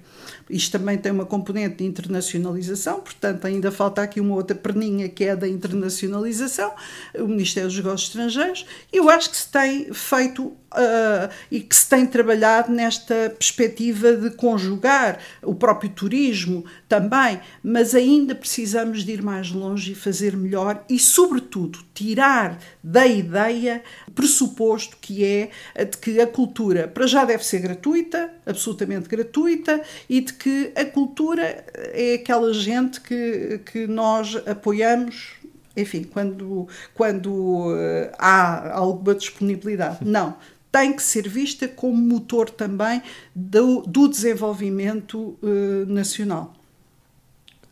Isto 0.49 0.79
também 0.79 0.97
tem 0.97 1.11
uma 1.11 1.25
componente 1.25 1.77
de 1.77 1.83
internacionalização, 1.83 3.01
portanto, 3.01 3.45
ainda 3.45 3.71
falta 3.71 4.01
aqui 4.01 4.19
uma 4.19 4.35
outra 4.35 4.55
perninha 4.55 5.07
que 5.07 5.23
é 5.23 5.35
da 5.35 5.47
internacionalização, 5.47 6.73
o 7.15 7.27
Ministério 7.27 7.69
dos 7.69 7.77
Negócios 7.77 8.09
Estrangeiros, 8.09 8.65
eu 8.91 9.09
acho 9.09 9.29
que 9.29 9.37
se 9.37 9.47
tem 9.51 9.93
feito 9.93 10.45
uh, 10.73 11.29
e 11.51 11.61
que 11.61 11.75
se 11.75 11.87
tem 11.87 12.05
trabalhado 12.05 12.71
nesta 12.71 13.29
perspectiva 13.37 14.13
de 14.13 14.31
conjugar 14.31 15.19
o 15.43 15.53
próprio 15.53 15.89
turismo 15.89 16.65
também, 16.87 17.39
mas 17.63 17.93
ainda 17.93 18.33
precisamos 18.33 19.03
de 19.03 19.13
ir 19.13 19.21
mais 19.21 19.51
longe 19.51 19.91
e 19.91 19.95
fazer 19.95 20.35
melhor 20.35 20.83
e, 20.89 20.97
sobretudo, 20.97 21.79
tirar 21.93 22.57
da 22.83 23.05
ideia 23.05 23.83
pressuposto 24.19 24.97
que 24.99 25.23
é 25.23 25.49
de 25.85 25.97
que 25.97 26.19
a 26.19 26.27
cultura, 26.27 26.89
para 26.89 27.07
já, 27.07 27.23
deve 27.23 27.45
ser 27.45 27.59
gratuita, 27.59 28.29
absolutamente 28.45 29.07
gratuita, 29.07 29.81
e 30.09 30.19
de 30.19 30.33
que 30.33 30.73
a 30.75 30.83
cultura 30.83 31.63
é 31.93 32.15
aquela 32.15 32.53
gente 32.53 32.99
que, 32.99 33.61
que 33.71 33.87
nós 33.87 34.35
apoiamos 34.45 35.39
enfim, 35.77 36.03
quando, 36.03 36.67
quando 36.93 37.31
uh, 37.31 38.11
há 38.17 38.73
alguma 38.73 39.15
disponibilidade. 39.15 39.99
Não. 40.03 40.35
Tem 40.69 40.91
que 40.91 41.01
ser 41.01 41.29
vista 41.29 41.65
como 41.65 41.95
motor 41.95 42.49
também 42.49 43.01
do, 43.33 43.83
do 43.83 44.09
desenvolvimento 44.09 45.37
uh, 45.41 45.85
nacional. 45.87 46.53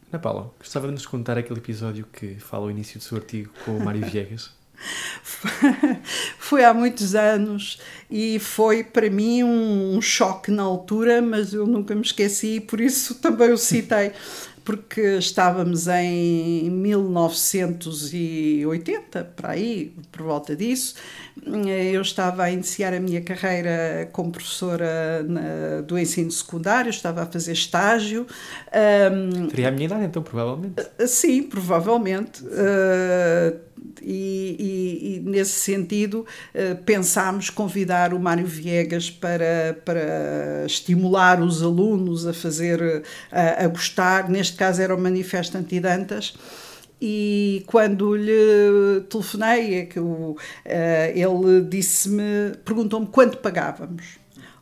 Ana 0.09 0.21
Paula, 0.21 0.53
gostava 0.57 0.87
de 0.87 0.93
nos 0.93 1.05
contar 1.05 1.37
aquele 1.37 1.59
episódio 1.59 2.07
que 2.13 2.35
fala 2.35 2.67
o 2.67 2.71
início 2.71 2.97
do 2.97 3.03
seu 3.03 3.17
artigo 3.17 3.51
com 3.65 3.75
o 3.75 3.83
Mário 3.83 4.05
Viegas? 4.07 4.56
foi 6.37 6.63
há 6.63 6.71
muitos 6.73 7.13
anos 7.15 7.79
e 8.09 8.39
foi 8.39 8.83
para 8.83 9.07
mim 9.09 9.43
um, 9.43 10.01
choque 10.01 10.49
na 10.51 10.63
altura, 10.63 11.21
mas 11.21 11.53
eu 11.53 11.67
nunca 11.67 11.93
me 11.93 12.01
esqueci 12.01 12.55
e 12.55 12.61
por 12.61 12.81
isso 12.81 13.15
também 13.15 13.51
o 13.51 13.57
citei, 13.57 14.13
porque 14.63 15.17
estávamos 15.17 15.87
em 15.87 16.69
1980, 16.69 19.23
para 19.35 19.49
aí, 19.51 19.93
por 20.11 20.21
volta 20.23 20.55
disso. 20.55 20.95
Eu 21.91 22.01
estava 22.01 22.43
a 22.43 22.51
iniciar 22.51 22.93
a 22.93 22.99
minha 22.99 23.21
carreira 23.21 24.09
como 24.11 24.31
professora 24.31 25.23
na, 25.23 25.81
do 25.85 25.97
ensino 25.97 26.29
secundário, 26.29 26.89
estava 26.89 27.23
a 27.23 27.25
fazer 27.25 27.53
estágio. 27.53 28.27
Um, 29.09 29.47
Teria 29.47 29.69
a 29.69 29.71
minha 29.71 29.85
idade, 29.85 30.03
então, 30.03 30.21
provavelmente? 30.21 30.85
Sim, 31.07 31.43
provavelmente. 31.43 32.43
Uh, 32.43 33.66
e, 34.01 34.55
e, 34.59 35.15
e, 35.15 35.19
nesse 35.19 35.59
sentido 35.59 36.25
uh, 36.53 36.75
pensámos 36.83 37.49
convidar 37.49 38.13
o 38.13 38.19
Mário 38.19 38.45
Viegas 38.45 39.09
para, 39.09 39.77
para 39.85 40.65
estimular 40.65 41.41
os 41.41 41.61
alunos 41.61 42.25
a 42.25 42.33
fazer, 42.33 43.03
a, 43.31 43.65
a 43.65 43.67
gostar, 43.67 44.29
neste 44.29 44.57
caso 44.57 44.81
era 44.81 44.95
o 44.95 44.99
Manifesto 44.99 45.57
Antidantas, 45.57 46.33
e 47.01 47.63
quando 47.67 48.15
lhe 48.15 49.01
telefonei, 49.09 49.75
é 49.75 49.85
que 49.85 49.99
uh, 49.99 50.35
ele 50.65 51.61
disse-me, 51.69 52.55
perguntou-me 52.65 53.05
quanto 53.07 53.37
pagávamos. 53.37 54.17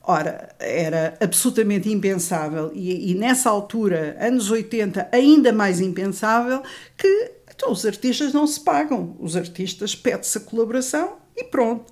Ora, 0.07 0.49
era 0.59 1.17
absolutamente 1.19 1.89
impensável, 1.89 2.71
e, 2.73 3.11
e, 3.11 3.15
nessa 3.15 3.49
altura, 3.49 4.15
anos 4.19 4.51
80, 4.51 5.09
ainda 5.11 5.51
mais 5.51 5.79
impensável, 5.79 6.61
que 6.95 7.34
então, 7.55 7.71
os 7.71 7.85
artistas 7.85 8.33
não 8.33 8.45
se 8.45 8.59
pagam, 8.59 9.15
os 9.19 9.35
artistas 9.35 9.95
pede-se 9.95 10.37
a 10.37 10.41
colaboração 10.41 11.17
e 11.35 11.43
pronto. 11.45 11.91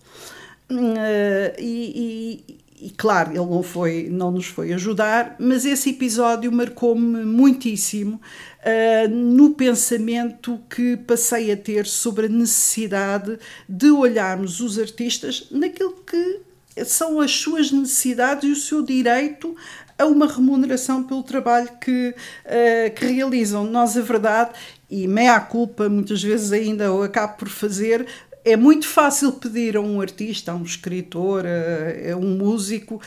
Uh, 0.69 1.53
e, 1.59 2.61
e 2.83 2.89
claro, 2.91 3.31
ele 3.31 3.39
não, 3.39 3.63
foi, 3.63 4.09
não 4.11 4.29
nos 4.29 4.47
foi 4.47 4.73
ajudar, 4.73 5.37
mas 5.39 5.65
esse 5.65 5.91
episódio 5.91 6.51
marcou-me 6.51 7.23
muitíssimo 7.23 8.19
uh, 8.59 9.07
no 9.09 9.53
pensamento 9.53 10.59
que 10.69 10.97
passei 10.97 11.49
a 11.49 11.55
ter 11.55 11.85
sobre 11.85 12.25
a 12.25 12.29
necessidade 12.29 13.39
de 13.69 13.89
olharmos 13.89 14.59
os 14.59 14.77
artistas 14.77 15.47
naquilo 15.49 15.93
que 16.05 16.41
são 16.85 17.21
as 17.21 17.31
suas 17.31 17.71
necessidades 17.71 18.49
e 18.49 18.51
o 18.51 18.55
seu 18.55 18.81
direito 18.81 19.55
a 19.97 20.05
uma 20.05 20.27
remuneração 20.27 21.03
pelo 21.03 21.23
trabalho 21.23 21.69
que, 21.79 22.13
uh, 22.45 22.93
que 22.95 23.05
realizam. 23.05 23.63
Nós, 23.63 23.95
a 23.95 24.01
verdade, 24.01 24.51
e 24.93 25.07
meia 25.07 25.39
culpa, 25.39 25.89
muitas 25.89 26.21
vezes 26.21 26.51
ainda 26.51 26.83
eu 26.83 27.01
acabo 27.01 27.37
por 27.37 27.49
fazer, 27.49 28.05
é 28.45 28.55
muito 28.55 28.87
fácil 28.87 29.31
pedir 29.31 29.75
a 29.75 29.81
um 29.81 29.99
artista, 29.99 30.51
a 30.51 30.55
um 30.55 30.63
escritor, 30.63 31.45
a, 31.45 32.15
um 32.15 32.37
músico 32.37 33.01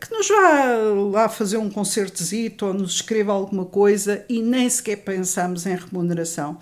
que 0.00 0.10
nos 0.10 0.26
vá 0.28 0.76
lá 1.12 1.28
fazer 1.28 1.58
um 1.58 1.70
concertezito 1.70 2.66
ou 2.66 2.74
nos 2.74 2.94
escreva 2.94 3.32
alguma 3.32 3.64
coisa 3.64 4.24
e 4.28 4.42
nem 4.42 4.68
sequer 4.68 4.96
pensamos 4.96 5.66
em 5.66 5.76
remuneração. 5.76 6.58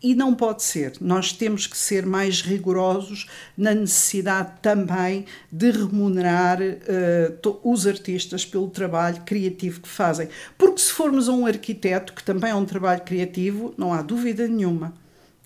E 0.00 0.14
não 0.14 0.32
pode 0.32 0.62
ser. 0.62 0.92
Nós 1.00 1.32
temos 1.32 1.66
que 1.66 1.76
ser 1.76 2.06
mais 2.06 2.40
rigorosos 2.40 3.26
na 3.56 3.74
necessidade 3.74 4.52
também 4.62 5.26
de 5.50 5.72
remunerar 5.72 6.60
uh, 6.60 7.60
os 7.64 7.84
artistas 7.84 8.46
pelo 8.46 8.70
trabalho 8.70 9.22
criativo 9.26 9.80
que 9.80 9.88
fazem. 9.88 10.28
Porque 10.56 10.80
se 10.80 10.92
formos 10.92 11.28
a 11.28 11.32
um 11.32 11.46
arquiteto, 11.46 12.12
que 12.12 12.22
também 12.22 12.50
é 12.50 12.54
um 12.54 12.64
trabalho 12.64 13.02
criativo, 13.02 13.74
não 13.76 13.92
há 13.92 14.00
dúvida 14.00 14.46
nenhuma 14.46 14.94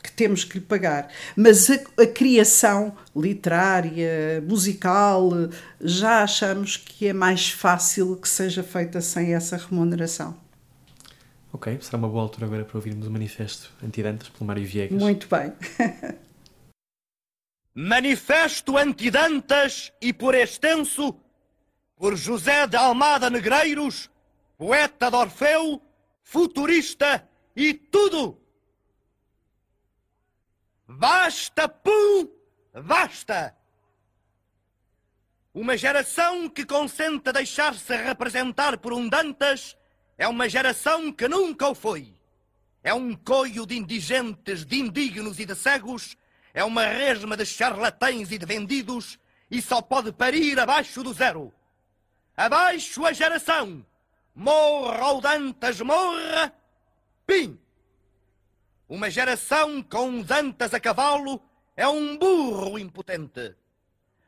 que 0.03 0.11
temos 0.11 0.45
que 0.45 0.59
lhe 0.59 0.65
pagar. 0.65 1.09
Mas 1.37 1.71
a, 1.71 1.75
a, 2.03 2.07
criação 2.07 2.93
literária, 3.15 4.43
musical, 4.47 5.31
já 5.81 6.25
achamos 6.25 6.77
que 6.77 7.07
é 7.07 7.13
mais 7.13 7.51
fácil 7.51 8.17
que 8.17 8.29
seja 8.29 8.63
feita 8.63 9.01
sem 9.01 9.33
essa 9.33 9.57
remuneração. 9.57 10.42
Ok, 11.53 11.79
será 11.81 11.99
uma 11.99 12.09
boa 12.09 12.23
altura 12.23 12.47
agora 12.47 12.65
para 12.65 12.77
ouvirmos 12.77 13.07
o 13.07 13.11
manifesto 13.11 13.71
Antidantas 13.85 14.29
pelo 14.29 14.47
Mário 14.47 14.67
Viegas. 14.67 15.01
Muito 15.01 15.29
bem. 15.29 15.53
manifesto 17.75 18.79
Antidantas 18.79 19.93
e 20.01 20.13
por 20.13 20.35
extenso 20.35 21.15
por 21.97 22.17
José 22.17 22.67
de 22.67 22.77
Almada 22.77 23.29
Negreiros, 23.29 24.11
poeta 24.57 25.11
de 25.11 25.17
Orfeu, 25.17 25.81
futurista 26.23 27.29
e 27.55 27.75
tudo 27.75 28.43
Basta, 30.99 31.69
pum! 31.69 32.29
Basta! 32.85 33.57
Uma 35.55 35.77
geração 35.77 36.49
que 36.49 36.65
consente 36.65 37.29
a 37.29 37.33
deixar-se 37.33 37.95
representar 37.97 38.79
por 38.79 38.93
um 38.93 39.09
Dantas 39.09 39.77
é 40.17 40.29
uma 40.29 40.49
geração 40.49 41.13
que 41.13 41.29
nunca 41.29 41.69
o 41.69 41.75
foi. 41.75 42.15
É 42.83 42.93
um 42.93 43.15
coio 43.15 43.67
de 43.67 43.77
indigentes, 43.77 44.65
de 44.65 44.81
indignos 44.81 45.39
e 45.39 45.47
de 45.47 45.55
cegos, 45.55 46.17
é 46.53 46.65
uma 46.65 46.85
resma 46.85 47.37
de 47.37 47.47
charlatães 47.47 48.31
e 48.31 48.39
de 48.39 48.45
vendidos 48.45 49.19
e 49.51 49.63
só 49.63 49.81
pode 49.81 50.13
parir 50.13 50.59
abaixo 50.59 51.03
do 51.03 51.13
zero. 51.13 51.53
Abaixo 52.37 53.05
a 53.05 53.13
geração! 53.13 53.85
Morra 54.35 55.13
o 55.13 55.21
Dantas, 55.21 55.81
morra! 55.81 56.53
Pim! 57.27 57.59
Uma 58.89 59.11
geração 59.11 59.83
com 59.83 60.21
dantas 60.21 60.75
a 60.75 60.81
cavalo 60.81 61.43
é 61.77 61.87
um 61.89 62.17
burro 62.17 62.79
impotente. 62.79 63.55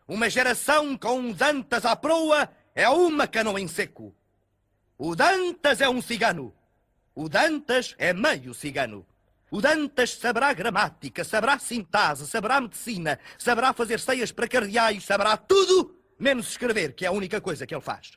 Uma 0.06 0.30
geração 0.30 0.96
com 0.96 1.32
dantas 1.32 1.84
à 1.84 1.96
proa 1.96 2.48
é 2.74 2.88
uma 2.88 3.26
canoa 3.26 3.60
em 3.60 3.68
seco. 3.68 4.14
O 4.96 5.16
Dantas 5.16 5.80
é 5.80 5.88
um 5.88 6.00
cigano. 6.00 6.54
O 7.14 7.28
Dantas 7.28 7.96
é 7.98 8.12
meio 8.12 8.54
cigano. 8.54 9.04
O 9.50 9.60
Dantas 9.60 10.10
saberá 10.14 10.52
gramática, 10.52 11.24
saberá 11.24 11.58
sintase, 11.58 12.26
saberá 12.28 12.60
medicina, 12.60 13.18
saberá 13.36 13.72
fazer 13.72 13.98
ceias 13.98 14.30
para 14.30 14.46
cardeais, 14.46 15.04
saberá 15.04 15.36
tudo, 15.36 15.96
menos 16.18 16.48
escrever, 16.48 16.92
que 16.92 17.04
é 17.04 17.08
a 17.08 17.12
única 17.12 17.40
coisa 17.40 17.66
que 17.66 17.74
ele 17.74 17.80
faz. 17.80 18.12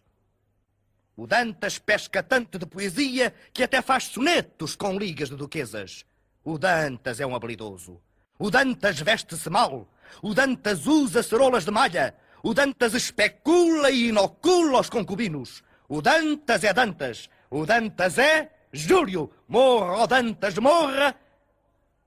O 1.16 1.26
Dantas 1.26 1.80
pesca 1.80 2.22
tanto 2.22 2.60
de 2.60 2.66
poesia 2.68 3.34
que 3.52 3.64
até 3.64 3.82
faz 3.82 4.04
sonetos 4.06 4.76
com 4.76 5.00
ligas 5.00 5.30
de 5.30 5.36
duquesas. 5.36 6.06
O 6.44 6.60
Dantas 6.60 7.20
é 7.20 7.26
um 7.26 7.36
habilidoso. 7.36 8.00
O 8.38 8.52
Dantas 8.52 9.00
veste-se 9.00 9.50
mal. 9.50 9.92
O 10.22 10.36
Dantas 10.36 10.86
usa 10.86 11.24
cerolas 11.24 11.66
de 11.66 11.72
malha. 11.72 12.16
O 12.44 12.54
Dantas 12.54 12.94
especula 12.94 13.90
e 13.90 14.10
inocula 14.10 14.80
os 14.80 14.92
concubinos. 14.92 15.64
O 15.88 16.02
Dantas 16.02 16.64
é 16.64 16.74
Dantas. 16.74 17.30
O 17.50 17.66
Dantas 17.66 18.18
é 18.18 18.52
Júlio. 18.72 19.32
Morra, 19.48 20.04
o 20.04 20.08
Dantas, 20.08 20.58
morra. 20.58 21.16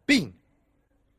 Pim. 0.07 0.35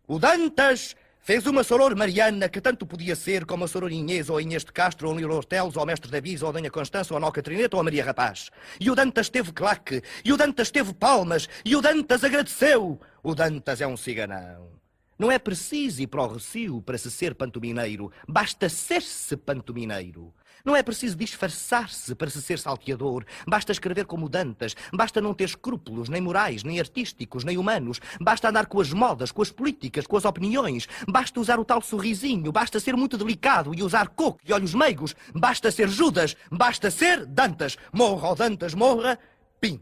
O 0.08 0.20
Dantas 0.20 0.96
Fez 1.24 1.46
uma 1.46 1.64
soror 1.64 1.96
Mariana 1.96 2.50
que 2.50 2.60
tanto 2.60 2.84
podia 2.84 3.16
ser 3.16 3.46
como 3.46 3.64
a 3.64 3.68
soror 3.68 3.92
Inês 3.92 4.28
ou 4.28 4.42
Inês 4.42 4.66
de 4.66 4.72
Castro 4.72 5.08
ou 5.08 5.14
Nilo 5.14 5.36
Ortelos 5.36 5.78
ou 5.78 5.86
Mestre 5.86 6.10
Davis 6.10 6.42
ou 6.42 6.50
a 6.50 6.52
Dona 6.52 6.72
Constança 6.72 7.14
ou 7.14 7.18
a 7.18 7.20
Noca 7.20 7.44
Trineta 7.44 7.78
ou 7.78 7.82
a 7.82 7.84
Maria 7.84 8.04
Rapaz. 8.04 8.50
E 8.80 8.90
o 8.90 8.96
Dantas 8.96 9.30
teve 9.30 9.52
claque, 9.52 10.02
e 10.26 10.34
o 10.34 10.38
Dantas 10.38 10.72
teve 10.72 10.96
palmas, 10.96 11.48
e 11.64 11.76
o 11.76 11.82
Dantas 11.82 12.24
agradeceu. 12.24 13.00
O 13.22 13.36
Dantas 13.36 13.82
é 13.82 13.86
um 13.86 13.96
ciganão. 13.96 14.81
Não 15.22 15.32
é 15.32 15.38
preciso 15.38 16.02
ir 16.02 16.08
para 16.08 16.24
o 16.24 16.34
Recio 16.34 16.82
para 16.82 16.98
se 16.98 17.12
ser 17.12 17.36
pantomineiro, 17.36 18.12
basta 18.28 18.68
ser-se 18.68 19.38
pantomineiro. 19.38 20.34
Não 20.66 20.76
é 20.76 20.82
preciso 20.82 21.16
disfarçar-se 21.16 22.16
para 22.16 22.28
se 22.28 22.42
ser 22.42 22.58
salteador. 22.58 23.24
Basta 23.48 23.72
escrever 23.72 24.06
como 24.06 24.28
Dantas. 24.28 24.76
Basta 24.92 25.22
não 25.22 25.36
ter 25.36 25.44
escrúpulos, 25.44 26.10
nem 26.10 26.20
morais, 26.20 26.64
nem 26.64 26.80
artísticos, 26.80 27.44
nem 27.44 27.56
humanos. 27.56 28.00
Basta 28.20 28.50
andar 28.50 28.66
com 28.66 28.82
as 28.82 28.92
modas, 28.92 29.32
com 29.32 29.44
as 29.44 29.52
políticas, 29.52 30.08
com 30.08 30.18
as 30.18 30.26
opiniões. 30.26 30.88
Basta 31.08 31.40
usar 31.40 31.60
o 31.60 31.66
tal 31.66 31.84
sorrisinho. 31.84 32.52
Basta 32.52 32.80
ser 32.80 32.96
muito 32.96 33.16
delicado 33.16 33.76
e 33.76 33.84
usar 33.84 34.08
coco 34.08 34.40
e 34.44 34.52
olhos 34.52 34.74
meigos. 34.74 35.16
Basta 35.36 35.70
ser 35.70 35.88
Judas. 35.88 36.36
Basta 36.52 36.90
ser 36.90 37.28
Dantas. 37.28 37.78
Morra 37.94 38.32
o 38.32 38.36
Dantas, 38.36 38.74
morra. 38.74 39.20
Pim. 39.60 39.80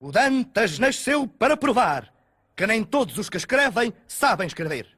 O 0.00 0.10
Dantas 0.10 0.80
nasceu 0.80 1.28
para 1.28 1.56
provar 1.56 2.17
que 2.58 2.66
nem 2.66 2.82
todos 2.82 3.16
os 3.18 3.30
que 3.30 3.36
escrevem 3.36 3.94
sabem 4.08 4.48
escrever. 4.48 4.88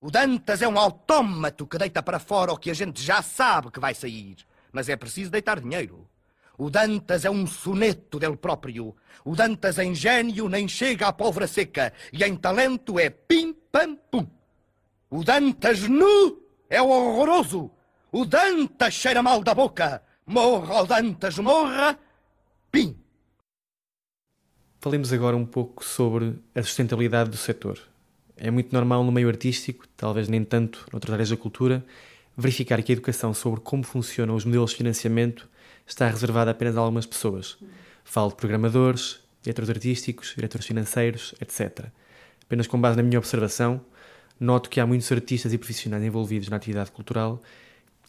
O 0.00 0.12
Dantas 0.12 0.62
é 0.62 0.68
um 0.68 0.78
autómato 0.78 1.66
que 1.66 1.76
deita 1.76 2.00
para 2.00 2.20
fora 2.20 2.52
o 2.52 2.56
que 2.56 2.70
a 2.70 2.74
gente 2.74 3.02
já 3.02 3.20
sabe 3.20 3.72
que 3.72 3.80
vai 3.80 3.92
sair. 3.96 4.36
Mas 4.70 4.88
é 4.88 4.94
preciso 4.94 5.28
deitar 5.28 5.58
dinheiro. 5.58 6.08
O 6.56 6.70
Dantas 6.70 7.24
é 7.24 7.30
um 7.30 7.48
soneto 7.48 8.20
dele 8.20 8.36
próprio. 8.36 8.94
O 9.24 9.34
Dantas 9.34 9.76
em 9.80 9.92
gênio 9.92 10.48
nem 10.48 10.68
chega 10.68 11.08
à 11.08 11.12
pólvora 11.12 11.48
seca. 11.48 11.92
E 12.12 12.22
em 12.22 12.36
talento 12.36 12.96
é 12.96 13.10
pim, 13.10 13.52
pam, 13.72 13.96
pum. 13.96 14.28
O 15.10 15.24
Dantas 15.24 15.80
nu 15.80 16.40
é 16.70 16.80
horroroso. 16.80 17.72
O 18.12 18.24
Dantas 18.24 18.94
cheira 18.94 19.20
mal 19.20 19.42
da 19.42 19.52
boca. 19.52 20.00
Morra 20.24 20.82
o 20.82 20.86
Dantas, 20.86 21.38
morra. 21.40 21.98
Pim. 22.70 22.96
Falemos 24.80 25.12
agora 25.12 25.36
um 25.36 25.46
pouco 25.46 25.84
sobre 25.84 26.34
a 26.54 26.62
sustentabilidade 26.62 27.30
do 27.30 27.36
setor 27.36 27.78
é 28.38 28.50
muito 28.50 28.72
normal 28.72 29.02
no 29.04 29.10
meio 29.10 29.28
artístico, 29.28 29.86
talvez 29.96 30.28
nem 30.28 30.44
tanto 30.44 30.86
noutras 30.92 31.12
áreas 31.12 31.30
da 31.30 31.36
cultura, 31.36 31.84
verificar 32.36 32.80
que 32.82 32.92
a 32.92 32.94
educação 32.94 33.34
sobre 33.34 33.60
como 33.60 33.82
funcionam 33.82 34.34
os 34.36 34.44
modelos 34.44 34.70
de 34.70 34.76
financiamento 34.76 35.48
está 35.86 36.08
reservada 36.08 36.52
apenas 36.52 36.76
a 36.76 36.80
algumas 36.80 37.04
pessoas. 37.04 37.58
Falo 38.04 38.30
de 38.30 38.36
programadores, 38.36 39.20
diretores 39.42 39.68
artísticos, 39.68 40.34
diretores 40.36 40.66
financeiros, 40.66 41.34
etc. 41.40 41.86
Apenas 42.44 42.66
com 42.66 42.80
base 42.80 42.96
na 42.96 43.02
minha 43.02 43.18
observação, 43.18 43.80
noto 44.38 44.70
que 44.70 44.78
há 44.78 44.86
muitos 44.86 45.10
artistas 45.10 45.52
e 45.52 45.58
profissionais 45.58 46.04
envolvidos 46.04 46.48
na 46.48 46.56
atividade 46.56 46.92
cultural 46.92 47.42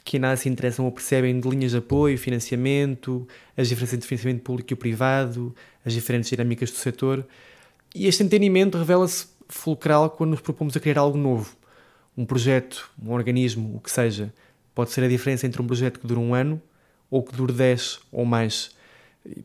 que 0.04 0.18
nada 0.18 0.38
se 0.38 0.50
interessam 0.50 0.86
ou 0.86 0.92
percebem 0.92 1.40
de 1.40 1.48
linhas 1.50 1.72
de 1.72 1.78
apoio, 1.78 2.18
financiamento, 2.18 3.28
as 3.56 3.68
diferenças 3.68 3.96
entre 3.96 4.08
financiamento 4.08 4.42
público 4.42 4.74
e 4.74 4.76
privado, 4.76 5.54
as 5.86 5.94
diferentes 5.94 6.30
dinâmicas 6.30 6.72
do 6.72 6.78
setor. 6.78 7.26
E 7.94 8.08
este 8.08 8.24
entendimento 8.24 8.78
revela-se 8.78 9.28
fulcral 9.48 10.10
quando 10.10 10.32
nos 10.32 10.42
propomos 10.42 10.76
a 10.76 10.80
criar 10.80 11.00
algo 11.00 11.18
novo. 11.18 11.56
Um 12.18 12.26
projeto, 12.26 12.90
um 13.02 13.12
organismo, 13.12 13.76
o 13.76 13.80
que 13.80 13.92
seja, 13.92 14.34
pode 14.74 14.92
ser 14.92 15.04
a 15.04 15.08
diferença 15.08 15.46
entre 15.46 15.62
um 15.62 15.68
projeto 15.68 16.00
que 16.00 16.08
dura 16.08 16.20
um 16.20 16.34
ano 16.34 16.62
ou 17.10 17.24
que 17.24 17.36
dure 17.36 17.54
10 17.54 18.00
ou 18.12 18.26
mais. 18.26 18.72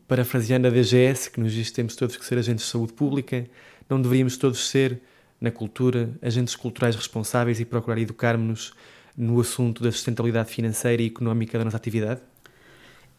Parafraseando 0.07 0.67
a 0.67 0.69
DGS, 0.69 1.29
que 1.29 1.39
nos 1.39 1.51
diz 1.51 1.69
que 1.69 1.75
temos 1.75 1.95
todos 1.95 2.15
que 2.15 2.25
ser 2.25 2.37
agentes 2.37 2.65
de 2.65 2.71
saúde 2.71 2.93
pública, 2.93 3.45
não 3.89 4.01
deveríamos 4.01 4.37
todos 4.37 4.67
ser, 4.69 4.99
na 5.39 5.51
cultura, 5.51 6.09
agentes 6.21 6.55
culturais 6.55 6.95
responsáveis 6.95 7.59
e 7.59 7.65
procurar 7.65 7.99
educar-nos 7.99 8.73
no 9.17 9.39
assunto 9.39 9.83
da 9.83 9.91
sustentabilidade 9.91 10.51
financeira 10.51 11.01
e 11.01 11.07
económica 11.07 11.57
da 11.57 11.65
nossa 11.65 11.77
atividade? 11.77 12.21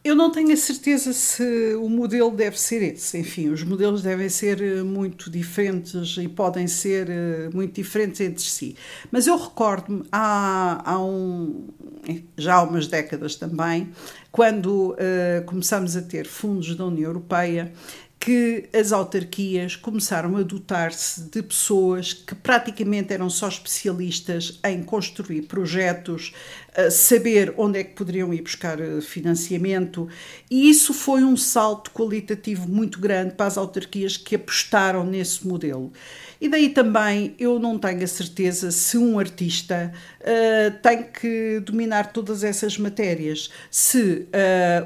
Eu 0.07 0.15
não 0.15 0.31
tenho 0.31 0.53
a 0.53 0.57
certeza 0.57 1.13
se 1.13 1.75
o 1.75 1.89
modelo 1.89 2.31
deve 2.31 2.57
ser 2.61 2.81
esse. 2.81 3.19
Enfim, 3.19 3.49
os 3.49 3.65
modelos 3.65 4.03
devem 4.03 4.29
ser 4.29 4.63
eh, 4.63 4.83
muito 4.85 5.29
diferentes 5.29 6.17
e 6.19 6.29
podem 6.29 6.69
ser 6.69 7.11
eh, 7.11 7.51
muito 7.53 7.75
diferentes 7.75 8.21
entre 8.21 8.45
si. 8.45 8.77
Mas 9.11 9.27
eu 9.27 9.37
recordo-me 9.37 10.05
há, 10.13 10.81
há 10.85 11.03
um, 11.03 11.67
já 12.39 12.55
há 12.55 12.63
umas 12.63 12.87
décadas 12.87 13.35
também, 13.35 13.91
quando 14.31 14.93
uh, 14.93 15.45
começamos 15.47 15.97
a 15.97 16.03
ter 16.03 16.27
fundos 16.27 16.77
da 16.77 16.85
União 16.85 17.09
Europeia 17.09 17.73
que 18.27 18.69
as 18.75 18.91
autarquias 18.91 19.77
começaram 19.77 20.37
a 20.37 20.43
dotar-se 20.43 21.31
de 21.31 21.41
pessoas 21.45 22.13
que 22.13 22.35
praticamente 22.35 23.13
eram 23.13 23.31
só 23.31 23.47
especialistas 23.47 24.59
em 24.65 24.83
construir 24.83 25.43
projetos, 25.43 26.35
saber 26.91 27.55
onde 27.57 27.79
é 27.79 27.85
que 27.85 27.95
poderiam 27.95 28.33
ir 28.35 28.43
buscar 28.43 28.79
eh, 28.81 29.01
financiamento, 29.01 30.09
e 30.51 30.69
isso 30.69 30.93
foi 30.93 31.25
um 31.25 31.37
salto 31.37 31.91
qualitativo 31.91 32.69
muito 32.69 33.01
grande 33.01 33.35
para 33.35 33.47
as 33.47 33.57
autarquias 33.57 34.17
que 34.17 34.37
apostaram 34.37 35.05
nesse 35.05 35.47
modelo. 35.47 35.93
E 36.41 36.49
daí 36.49 36.69
também 36.69 37.35
eu 37.39 37.59
não 37.59 37.79
tenho 37.79 38.05
a 38.05 38.07
certeza 38.07 38.71
se 38.71 38.99
um 38.99 39.19
artista 39.19 39.91
uh, 40.21 40.79
tem 40.83 41.03
que 41.05 41.61
dominar 41.61 42.13
todas 42.13 42.45
essas 42.45 42.77
matérias, 42.77 43.51
se 43.71 44.29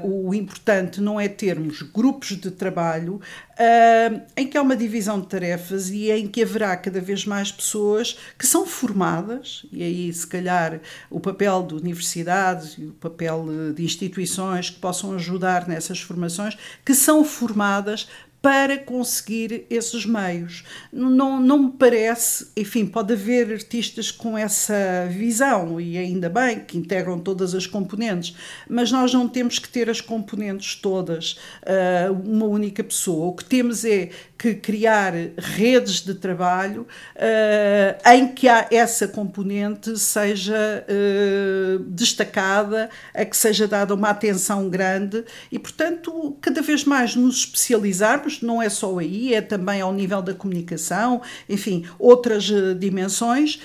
uh, 0.01 0.07
o 0.07 0.33
importante 0.33 1.01
não 1.01 1.19
é 1.19 1.27
termos 1.27 1.81
grupos 1.81 2.29
de 2.37 2.51
trabalho 2.51 3.15
uh, 3.15 4.21
em 4.37 4.47
que 4.47 4.57
há 4.57 4.61
uma 4.61 4.77
divisão 4.77 5.19
de 5.19 5.27
tarefas 5.27 5.89
e 5.89 6.09
em 6.09 6.25
que 6.27 6.41
haverá 6.41 6.75
cada 6.77 7.01
vez 7.01 7.25
mais 7.25 7.51
pessoas 7.51 8.17
que 8.39 8.47
são 8.47 8.65
formadas, 8.65 9.65
e 9.73 9.83
aí 9.83 10.13
se 10.13 10.25
calhar 10.25 10.79
o 11.09 11.19
papel 11.19 11.63
de 11.63 11.80
universidades 11.81 12.75
e 12.77 12.85
o 12.85 12.93
papel 12.93 13.45
de 13.75 13.83
instituições 13.83 14.69
que 14.69 14.79
possam 14.79 15.13
ajudar 15.15 15.67
nessas 15.67 15.99
formações, 15.99 16.57
que 16.85 16.93
são 16.93 17.23
formadas 17.23 18.07
para 18.41 18.77
conseguir 18.79 19.65
esses 19.69 20.05
meios. 20.05 20.63
Não, 20.91 21.39
não 21.39 21.59
me 21.59 21.71
parece, 21.73 22.47
enfim, 22.57 22.87
pode 22.87 23.13
haver 23.13 23.53
artistas 23.53 24.09
com 24.09 24.35
essa 24.35 25.07
visão, 25.09 25.79
e 25.79 25.97
ainda 25.97 26.27
bem 26.27 26.61
que 26.61 26.77
integram 26.77 27.19
todas 27.19 27.53
as 27.53 27.67
componentes, 27.67 28.35
mas 28.67 28.91
nós 28.91 29.13
não 29.13 29.27
temos 29.27 29.59
que 29.59 29.69
ter 29.69 29.89
as 29.89 30.01
componentes 30.01 30.75
todas, 30.75 31.37
uh, 31.61 32.13
uma 32.25 32.45
única 32.45 32.83
pessoa. 32.83 33.27
O 33.27 33.33
que 33.33 33.45
temos 33.45 33.85
é 33.85 34.09
que 34.41 34.55
criar 34.55 35.13
redes 35.37 36.01
de 36.01 36.15
trabalho 36.15 36.87
uh, 37.15 38.09
em 38.11 38.27
que 38.27 38.47
essa 38.47 39.07
componente 39.07 39.99
seja 39.99 40.83
uh, 40.89 41.77
destacada, 41.83 42.89
a 43.13 43.23
que 43.23 43.37
seja 43.37 43.67
dada 43.67 43.93
uma 43.93 44.09
atenção 44.09 44.67
grande 44.67 45.23
e, 45.51 45.59
portanto, 45.59 46.35
cada 46.41 46.59
vez 46.59 46.83
mais 46.83 47.15
nos 47.15 47.41
especializarmos, 47.41 48.41
não 48.41 48.59
é 48.59 48.67
só 48.67 48.97
aí, 48.97 49.31
é 49.35 49.41
também 49.41 49.79
ao 49.79 49.93
nível 49.93 50.23
da 50.23 50.33
comunicação, 50.33 51.21
enfim, 51.47 51.85
outras 51.99 52.49
uh, 52.49 52.73
dimensões, 52.73 53.59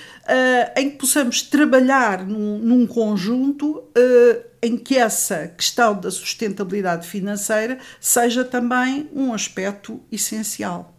em 0.76 0.90
que 0.90 0.96
possamos 0.96 1.40
trabalhar 1.40 2.26
num, 2.26 2.58
num 2.58 2.86
conjunto 2.86 3.84
em 4.66 4.76
que 4.76 4.98
essa 4.98 5.46
questão 5.46 5.94
da 5.94 6.10
sustentabilidade 6.10 7.06
financeira 7.06 7.78
seja 8.00 8.44
também 8.44 9.08
um 9.14 9.32
aspecto 9.32 10.00
essencial. 10.10 10.92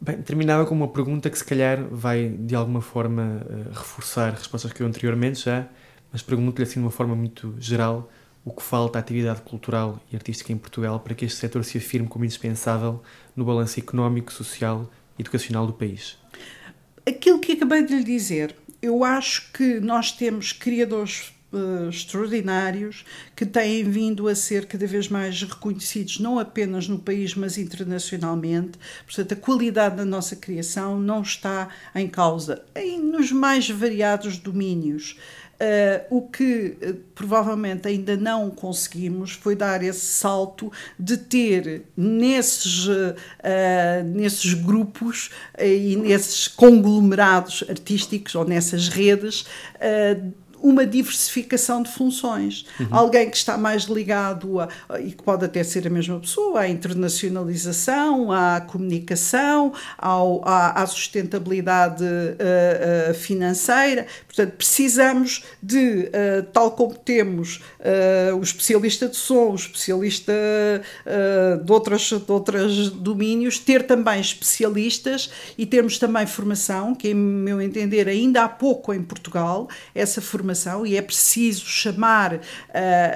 Bem, 0.00 0.20
terminava 0.20 0.66
com 0.66 0.74
uma 0.74 0.88
pergunta 0.88 1.30
que 1.30 1.38
se 1.38 1.44
calhar 1.44 1.84
vai 1.88 2.30
de 2.30 2.52
alguma 2.56 2.80
forma 2.80 3.46
uh, 3.46 3.68
reforçar 3.70 4.32
respostas 4.32 4.72
que 4.72 4.82
eu 4.82 4.88
anteriormente 4.88 5.44
já, 5.44 5.68
mas 6.10 6.20
pergunto-lhe 6.20 6.64
assim 6.64 6.80
de 6.80 6.86
uma 6.86 6.90
forma 6.90 7.14
muito 7.14 7.54
geral 7.60 8.10
o 8.44 8.50
que 8.50 8.62
falta 8.62 8.98
à 8.98 9.00
atividade 9.00 9.42
cultural 9.42 10.00
e 10.12 10.16
artística 10.16 10.52
em 10.52 10.58
Portugal 10.58 10.98
para 10.98 11.14
que 11.14 11.24
este 11.24 11.38
setor 11.38 11.64
se 11.64 11.78
afirme 11.78 12.08
como 12.08 12.24
indispensável 12.24 13.04
no 13.36 13.44
balanço 13.44 13.78
económico, 13.78 14.32
social 14.32 14.90
e 15.16 15.22
educacional 15.22 15.64
do 15.64 15.72
país. 15.72 16.18
Aquilo 17.06 17.38
que 17.38 17.52
acabei 17.52 17.86
de 17.86 17.94
lhe 17.94 18.04
dizer, 18.04 18.56
eu 18.82 19.04
acho 19.04 19.52
que 19.52 19.78
nós 19.78 20.10
temos 20.10 20.52
criadores 20.52 21.32
uh, 21.54 21.88
extraordinários 21.88 23.04
que 23.34 23.46
têm 23.46 23.84
vindo 23.84 24.28
a 24.28 24.34
ser 24.34 24.66
cada 24.66 24.86
vez 24.86 25.08
mais 25.08 25.42
reconhecidos, 25.42 26.18
não 26.18 26.38
apenas 26.38 26.88
no 26.88 26.98
país, 26.98 27.34
mas 27.34 27.56
internacionalmente. 27.56 28.78
Portanto, 29.06 29.32
a 29.32 29.36
qualidade 29.36 29.96
da 29.96 30.04
nossa 30.04 30.36
criação 30.36 30.98
não 31.00 31.22
está 31.22 31.68
em 31.94 32.08
causa, 32.08 32.62
em, 32.74 33.00
nos 33.00 33.32
mais 33.32 33.68
variados 33.70 34.38
domínios. 34.38 35.16
Uh, 35.54 36.16
o 36.16 36.22
que 36.22 36.76
uh, 36.82 36.94
provavelmente 37.14 37.86
ainda 37.86 38.16
não 38.16 38.50
conseguimos 38.50 39.30
foi 39.30 39.54
dar 39.54 39.84
esse 39.84 40.00
salto 40.00 40.70
de 40.98 41.16
ter 41.16 41.84
nesses, 41.96 42.88
uh, 42.88 43.14
nesses 44.04 44.52
grupos 44.52 45.30
e 45.56 45.94
nesses 45.94 46.48
conglomerados 46.48 47.62
artísticos 47.68 48.34
ou 48.34 48.44
nessas 48.44 48.88
redes 48.88 49.46
uma 50.64 50.86
diversificação 50.86 51.82
de 51.82 51.90
funções. 51.90 52.64
Uhum. 52.80 52.88
Alguém 52.90 53.28
que 53.28 53.36
está 53.36 53.58
mais 53.58 53.82
ligado 53.82 54.60
a, 54.60 54.68
e 54.98 55.12
que 55.12 55.22
pode 55.22 55.44
até 55.44 55.62
ser 55.62 55.86
a 55.86 55.90
mesma 55.90 56.18
pessoa, 56.18 56.60
à 56.60 56.68
internacionalização, 56.68 58.32
à 58.32 58.62
comunicação, 58.62 59.74
ao, 59.98 60.40
à, 60.48 60.82
à 60.82 60.86
sustentabilidade 60.86 62.02
uh, 62.02 63.10
uh, 63.10 63.14
financeira. 63.14 64.06
Portanto, 64.34 64.56
precisamos 64.56 65.44
de, 65.62 66.08
uh, 66.08 66.42
tal 66.52 66.70
como 66.72 66.94
temos 66.94 67.62
o 68.38 68.42
especialista 68.42 69.08
de 69.08 69.16
som, 69.16 69.50
o 69.50 69.54
especialista 69.54 70.32
de, 71.62 71.72
outras, 71.72 72.00
de 72.00 72.32
outros 72.32 72.90
domínios, 72.90 73.58
ter 73.58 73.86
também 73.86 74.20
especialistas 74.20 75.30
e 75.58 75.66
termos 75.66 75.98
também 75.98 76.26
formação, 76.26 76.94
que, 76.94 77.08
em 77.08 77.14
meu 77.14 77.60
entender, 77.60 78.08
ainda 78.08 78.44
há 78.44 78.48
pouco 78.48 78.92
em 78.92 79.02
Portugal, 79.02 79.68
essa 79.94 80.20
formação 80.20 80.86
e 80.86 80.96
é 80.96 81.02
preciso 81.02 81.66
chamar 81.66 82.34
uh, 82.34 82.40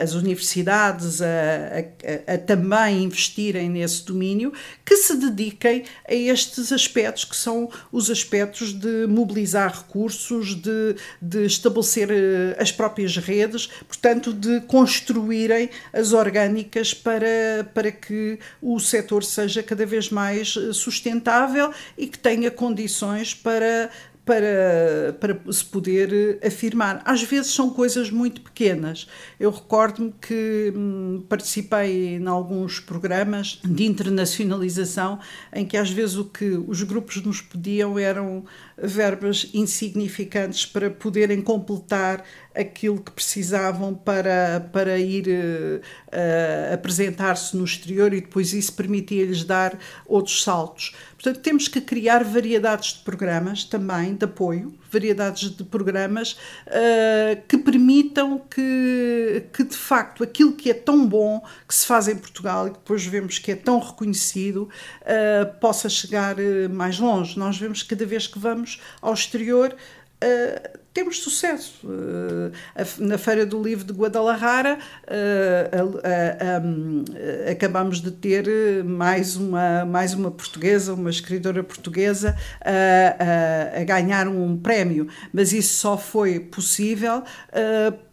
as 0.03 0.14
universidades 0.14 1.21
a, 1.23 1.27
a, 1.27 2.35
a, 2.35 2.39
também 2.39 3.05
investirem 3.05 3.69
nesse 3.69 4.05
domínio, 4.05 4.53
que 4.85 4.97
se 4.97 5.16
dediquem 5.16 5.85
a 6.09 6.14
estes 6.14 6.73
aspectos 6.73 7.25
que 7.25 7.37
são 7.37 7.71
os 7.91 8.11
aspectos 8.11 8.73
de 8.73 9.07
mobilizar 9.07 9.77
recursos, 9.77 10.55
de, 10.55 10.97
de 11.21 11.45
estabelecer 11.45 12.11
uh, 12.11 12.61
as 12.61 12.73
próprias 12.73 13.17
redes, 13.17 13.69
portanto, 13.87 14.33
de 14.33 14.61
construírem 14.63 15.71
as 15.93 16.13
orgânicas 16.13 16.95
para, 16.95 17.69
para 17.75 17.91
que 17.91 18.39
o 18.61 18.79
setor 18.79 19.25
seja 19.25 19.63
cada 19.63 19.85
vez 19.85 20.11
mais 20.11 20.57
eh, 20.57 20.73
sustentável 20.73 21.73
e 21.97 22.07
que 22.07 22.19
tenha 22.19 22.51
condições 22.51 23.35
para 23.35 23.91
para, 24.29 25.16
para 25.18 25.41
se 25.51 25.64
poder 25.64 26.39
afirmar. 26.47 27.01
Às 27.07 27.22
vezes 27.22 27.55
são 27.55 27.70
coisas 27.70 28.11
muito 28.11 28.43
pequenas. 28.43 29.09
Eu 29.41 29.51
recordo-me 29.51 30.12
que 30.20 30.70
hum, 30.76 31.24
participei 31.26 32.16
em 32.16 32.26
alguns 32.26 32.79
programas 32.79 33.59
de 33.64 33.87
internacionalização 33.87 35.18
em 35.51 35.64
que 35.64 35.79
às 35.79 35.91
vezes 35.91 36.16
o 36.16 36.26
que 36.26 36.45
os 36.45 36.83
grupos 36.83 37.24
nos 37.24 37.41
pediam 37.41 37.99
eram 37.99 38.45
verbas 38.76 39.49
insignificantes 39.55 40.66
para 40.66 40.91
poderem 40.91 41.41
completar 41.41 42.22
aquilo 42.55 43.01
que 43.01 43.11
precisavam 43.11 43.95
para, 43.95 44.68
para 44.72 44.99
ir 44.99 45.26
uh, 45.29 46.74
apresentar-se 46.74 47.57
no 47.57 47.64
exterior 47.64 48.12
e 48.12 48.20
depois 48.20 48.53
isso 48.53 48.72
permitia-lhes 48.74 49.45
dar 49.45 49.79
outros 50.07 50.43
saltos. 50.43 50.95
Portanto, 51.21 51.43
temos 51.43 51.66
que 51.66 51.81
criar 51.81 52.23
variedades 52.23 52.93
de 52.93 53.01
programas 53.01 53.64
também 53.64 54.14
de 54.14 54.25
apoio, 54.25 54.73
variedades 54.89 55.51
de 55.51 55.64
programas 55.64 56.39
uh, 56.69 57.43
que 57.49 57.59
permitam 57.59 58.39
que, 58.39 59.47
que, 59.53 59.64
de 59.64 59.77
facto, 59.77 60.23
aquilo 60.23 60.53
que 60.53 60.71
é 60.71 60.75
tão 60.75 61.05
bom 61.05 61.45
que 61.66 61.75
se 61.75 61.85
faz 61.85 62.07
em 62.07 62.16
Portugal 62.16 62.69
e 62.69 62.71
que 62.71 62.79
depois 62.79 63.05
vemos 63.05 63.37
que 63.41 63.51
é 63.51 63.57
tão 63.57 63.81
reconhecido 63.81 64.69
uh, 65.03 65.59
possa 65.59 65.89
chegar 65.89 66.37
mais 66.71 67.01
longe. 67.01 67.37
Nós 67.37 67.59
vemos 67.59 67.83
cada 67.83 68.07
vez 68.07 68.29
que 68.29 68.39
vamos 68.39 68.81
ao 69.03 69.12
exterior. 69.12 69.75
Uh, 70.23 70.79
temos 70.99 71.20
sucesso. 71.20 71.86
Uh, 71.86 72.51
na 72.99 73.16
Feira 73.16 73.46
do 73.46 73.62
Livro 73.62 73.84
de 73.84 73.92
Guadalajara 73.92 74.78
uh, 75.07 76.66
um, 76.66 77.05
acabamos 77.49 78.01
de 78.01 78.11
ter 78.11 78.82
mais 78.82 79.36
uma, 79.36 79.84
mais 79.84 80.12
uma 80.12 80.28
portuguesa, 80.28 80.94
uma 80.94 81.11
escritora 81.11 81.62
portuguesa, 81.62 82.36
a 82.61 83.84
ganhar 83.84 84.26
um 84.26 84.57
prémio, 84.57 85.07
mas 85.32 85.53
isso 85.53 85.74
só 85.74 85.96
foi 85.96 86.40
possível 86.40 87.22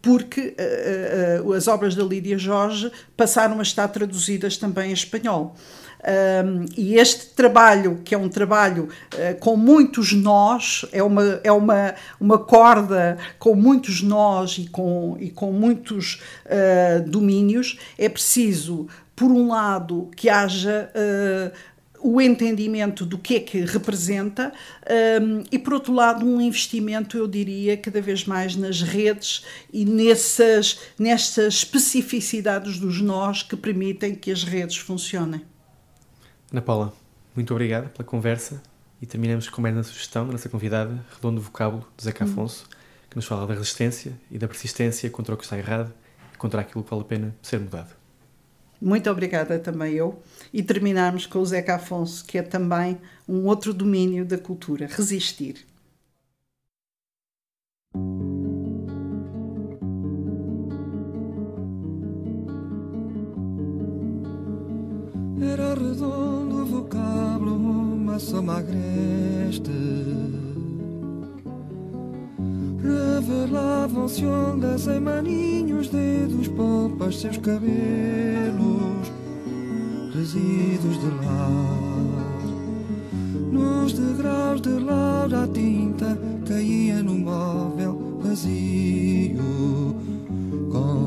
porque 0.00 0.54
as 1.56 1.66
obras 1.66 1.94
da 1.94 2.04
Lídia 2.04 2.38
Jorge 2.38 2.90
passaram 3.16 3.58
a 3.58 3.62
estar 3.62 3.88
traduzidas 3.88 4.56
também 4.56 4.90
em 4.90 4.94
espanhol. 4.94 5.56
Um, 6.06 6.66
e 6.76 6.94
este 6.94 7.26
trabalho, 7.34 8.00
que 8.04 8.14
é 8.14 8.18
um 8.18 8.28
trabalho 8.28 8.84
uh, 8.84 9.38
com 9.40 9.56
muitos 9.56 10.12
nós, 10.12 10.86
é 10.92 11.02
uma, 11.02 11.40
é 11.42 11.50
uma, 11.50 11.94
uma 12.20 12.38
corda 12.38 13.18
com 13.40 13.56
muitos 13.56 14.02
nós 14.02 14.56
e 14.58 14.68
com, 14.68 15.16
e 15.18 15.30
com 15.30 15.50
muitos 15.50 16.22
uh, 16.44 17.08
domínios, 17.08 17.76
é 17.98 18.08
preciso, 18.08 18.86
por 19.16 19.32
um 19.32 19.48
lado, 19.48 20.08
que 20.14 20.28
haja 20.28 20.92
uh, 20.94 21.76
o 22.00 22.20
entendimento 22.20 23.04
do 23.04 23.18
que 23.18 23.36
é 23.36 23.40
que 23.40 23.60
representa 23.62 24.52
um, 25.20 25.42
e, 25.50 25.58
por 25.58 25.74
outro 25.74 25.92
lado, 25.92 26.24
um 26.24 26.40
investimento, 26.40 27.18
eu 27.18 27.26
diria, 27.26 27.76
cada 27.76 28.00
vez 28.00 28.24
mais 28.24 28.54
nas 28.54 28.80
redes 28.80 29.44
e 29.72 29.84
nessas, 29.84 30.78
nessas 30.96 31.54
especificidades 31.54 32.78
dos 32.78 33.00
nós 33.00 33.42
que 33.42 33.56
permitem 33.56 34.14
que 34.14 34.30
as 34.30 34.44
redes 34.44 34.76
funcionem. 34.76 35.42
Ana 36.52 36.62
Paula, 36.62 36.92
muito 37.34 37.52
obrigada 37.52 37.88
pela 37.88 38.04
conversa 38.04 38.62
e 39.02 39.06
terminamos 39.06 39.48
com 39.48 39.60
mais 39.60 39.74
uma 39.74 39.82
sugestão 39.82 40.24
da 40.24 40.30
nossa 40.30 40.48
convidada, 40.48 41.04
Redondo 41.12 41.40
Vocábulo, 41.40 41.84
do 41.96 42.02
Zeca 42.02 42.24
Afonso, 42.24 42.68
que 43.10 43.16
nos 43.16 43.24
fala 43.24 43.48
da 43.48 43.54
resistência 43.54 44.12
e 44.30 44.38
da 44.38 44.46
persistência 44.46 45.10
contra 45.10 45.34
o 45.34 45.36
que 45.36 45.42
está 45.42 45.58
errado 45.58 45.92
e 46.32 46.36
contra 46.38 46.60
aquilo 46.60 46.84
que 46.84 46.90
vale 46.90 47.02
a 47.02 47.04
pena 47.04 47.36
ser 47.42 47.58
mudado. 47.58 47.90
Muito 48.80 49.10
obrigada 49.10 49.58
também 49.58 49.94
eu. 49.94 50.22
E 50.52 50.62
terminarmos 50.62 51.26
com 51.26 51.40
o 51.40 51.46
Zeca 51.46 51.74
Afonso, 51.74 52.24
que 52.24 52.38
é 52.38 52.42
também 52.42 52.96
um 53.28 53.44
outro 53.46 53.74
domínio 53.74 54.24
da 54.24 54.38
cultura, 54.38 54.86
resistir. 54.86 55.66
Era 65.52 65.74
redondo 65.74 66.62
o 66.62 66.66
vocábulo, 66.66 67.56
uma 67.56 68.18
soma 68.18 68.58
agreste 68.58 69.70
Revelavam-se 72.86 74.24
ondas 74.24 74.86
em 74.86 75.00
maninhos, 75.00 75.88
dedos, 75.88 76.46
polpas, 76.48 77.20
seus 77.20 77.36
cabelos, 77.38 79.10
resíduos 80.14 81.00
de 81.00 81.10
lar. 81.24 81.86
Nos 83.50 83.92
degraus 83.94 84.60
de 84.60 84.78
laura 84.78 85.44
a 85.44 85.48
tinta 85.48 86.16
caía 86.46 87.02
no 87.02 87.14
móvel 87.14 88.20
vazio, 88.22 89.95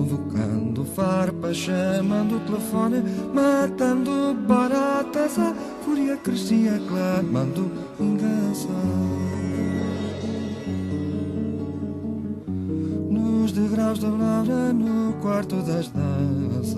convocando 0.10 0.86
farpas, 0.86 1.58
chamando 1.58 2.38
o 2.38 2.40
telefone, 2.40 3.04
matando 3.34 4.34
baratas, 4.48 5.38
a 5.38 5.54
fúria 5.84 6.18
crescia, 6.18 6.82
clamando 6.88 7.72
vingança. 8.00 8.70
degraus 13.52 14.00
da 14.00 14.10
Laura 14.10 14.72
no 14.72 15.14
quarto 15.22 15.56
das 15.58 15.90
danças. 15.90 16.76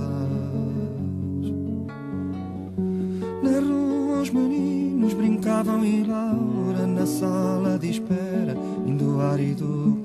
Na 3.43 3.59
rua 3.59 4.21
os 4.21 4.29
meninos 4.29 5.13
brincavam 5.13 5.86
e 5.86 6.03
Laura 6.03 6.88
na 6.88 7.05
sala 7.05 7.77
de 7.77 7.91
espera, 7.91 8.55
indo 8.86 9.21
árido 9.21 10.00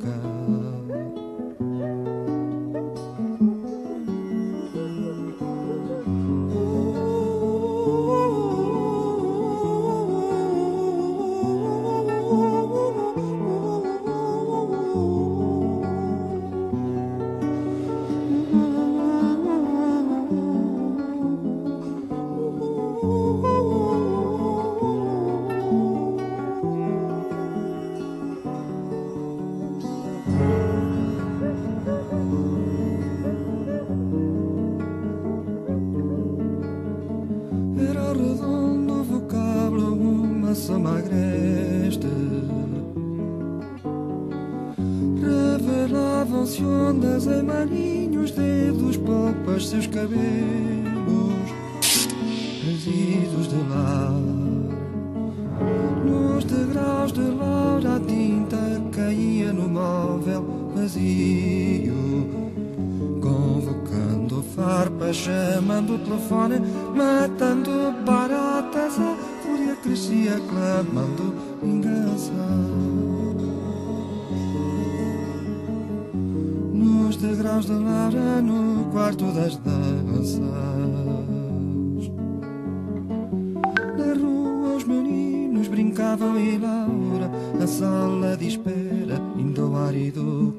brincavam 85.66 86.38
e 86.38 86.58
Laura, 86.58 87.30
na 87.58 87.66
sala 87.66 88.36
de 88.36 88.48
espera, 88.48 89.20
indo 89.36 89.62
ao 89.62 89.76
ar 89.76 89.94
e 89.94 90.10
do 90.10 90.54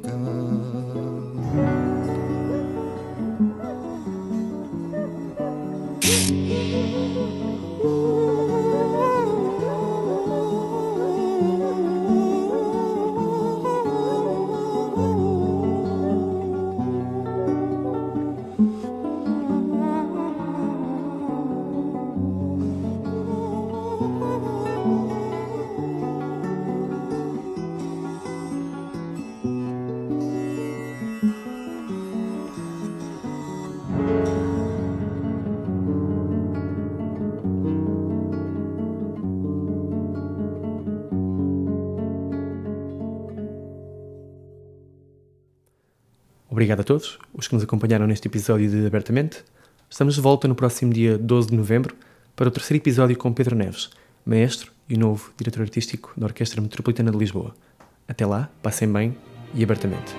Obrigado 46.67 46.81
a 46.81 46.83
todos 46.83 47.17
os 47.33 47.47
que 47.47 47.53
nos 47.55 47.63
acompanharam 47.63 48.05
neste 48.05 48.27
episódio 48.27 48.69
de 48.69 48.85
Abertamente. 48.85 49.41
Estamos 49.89 50.15
de 50.15 50.19
volta 50.19 50.49
no 50.49 50.53
próximo 50.53 50.91
dia 50.91 51.17
12 51.17 51.47
de 51.47 51.55
novembro 51.55 51.95
para 52.35 52.49
o 52.49 52.51
terceiro 52.51 52.83
episódio 52.83 53.17
com 53.17 53.31
Pedro 53.31 53.55
Neves, 53.55 53.89
maestro 54.25 54.69
e 54.89 54.97
novo 54.97 55.31
diretor 55.37 55.61
artístico 55.61 56.11
da 56.17 56.25
Orquestra 56.25 56.61
Metropolitana 56.61 57.09
de 57.09 57.17
Lisboa. 57.17 57.55
Até 58.05 58.25
lá, 58.25 58.49
passem 58.61 58.91
bem 58.91 59.15
e 59.53 59.63
abertamente. 59.63 60.13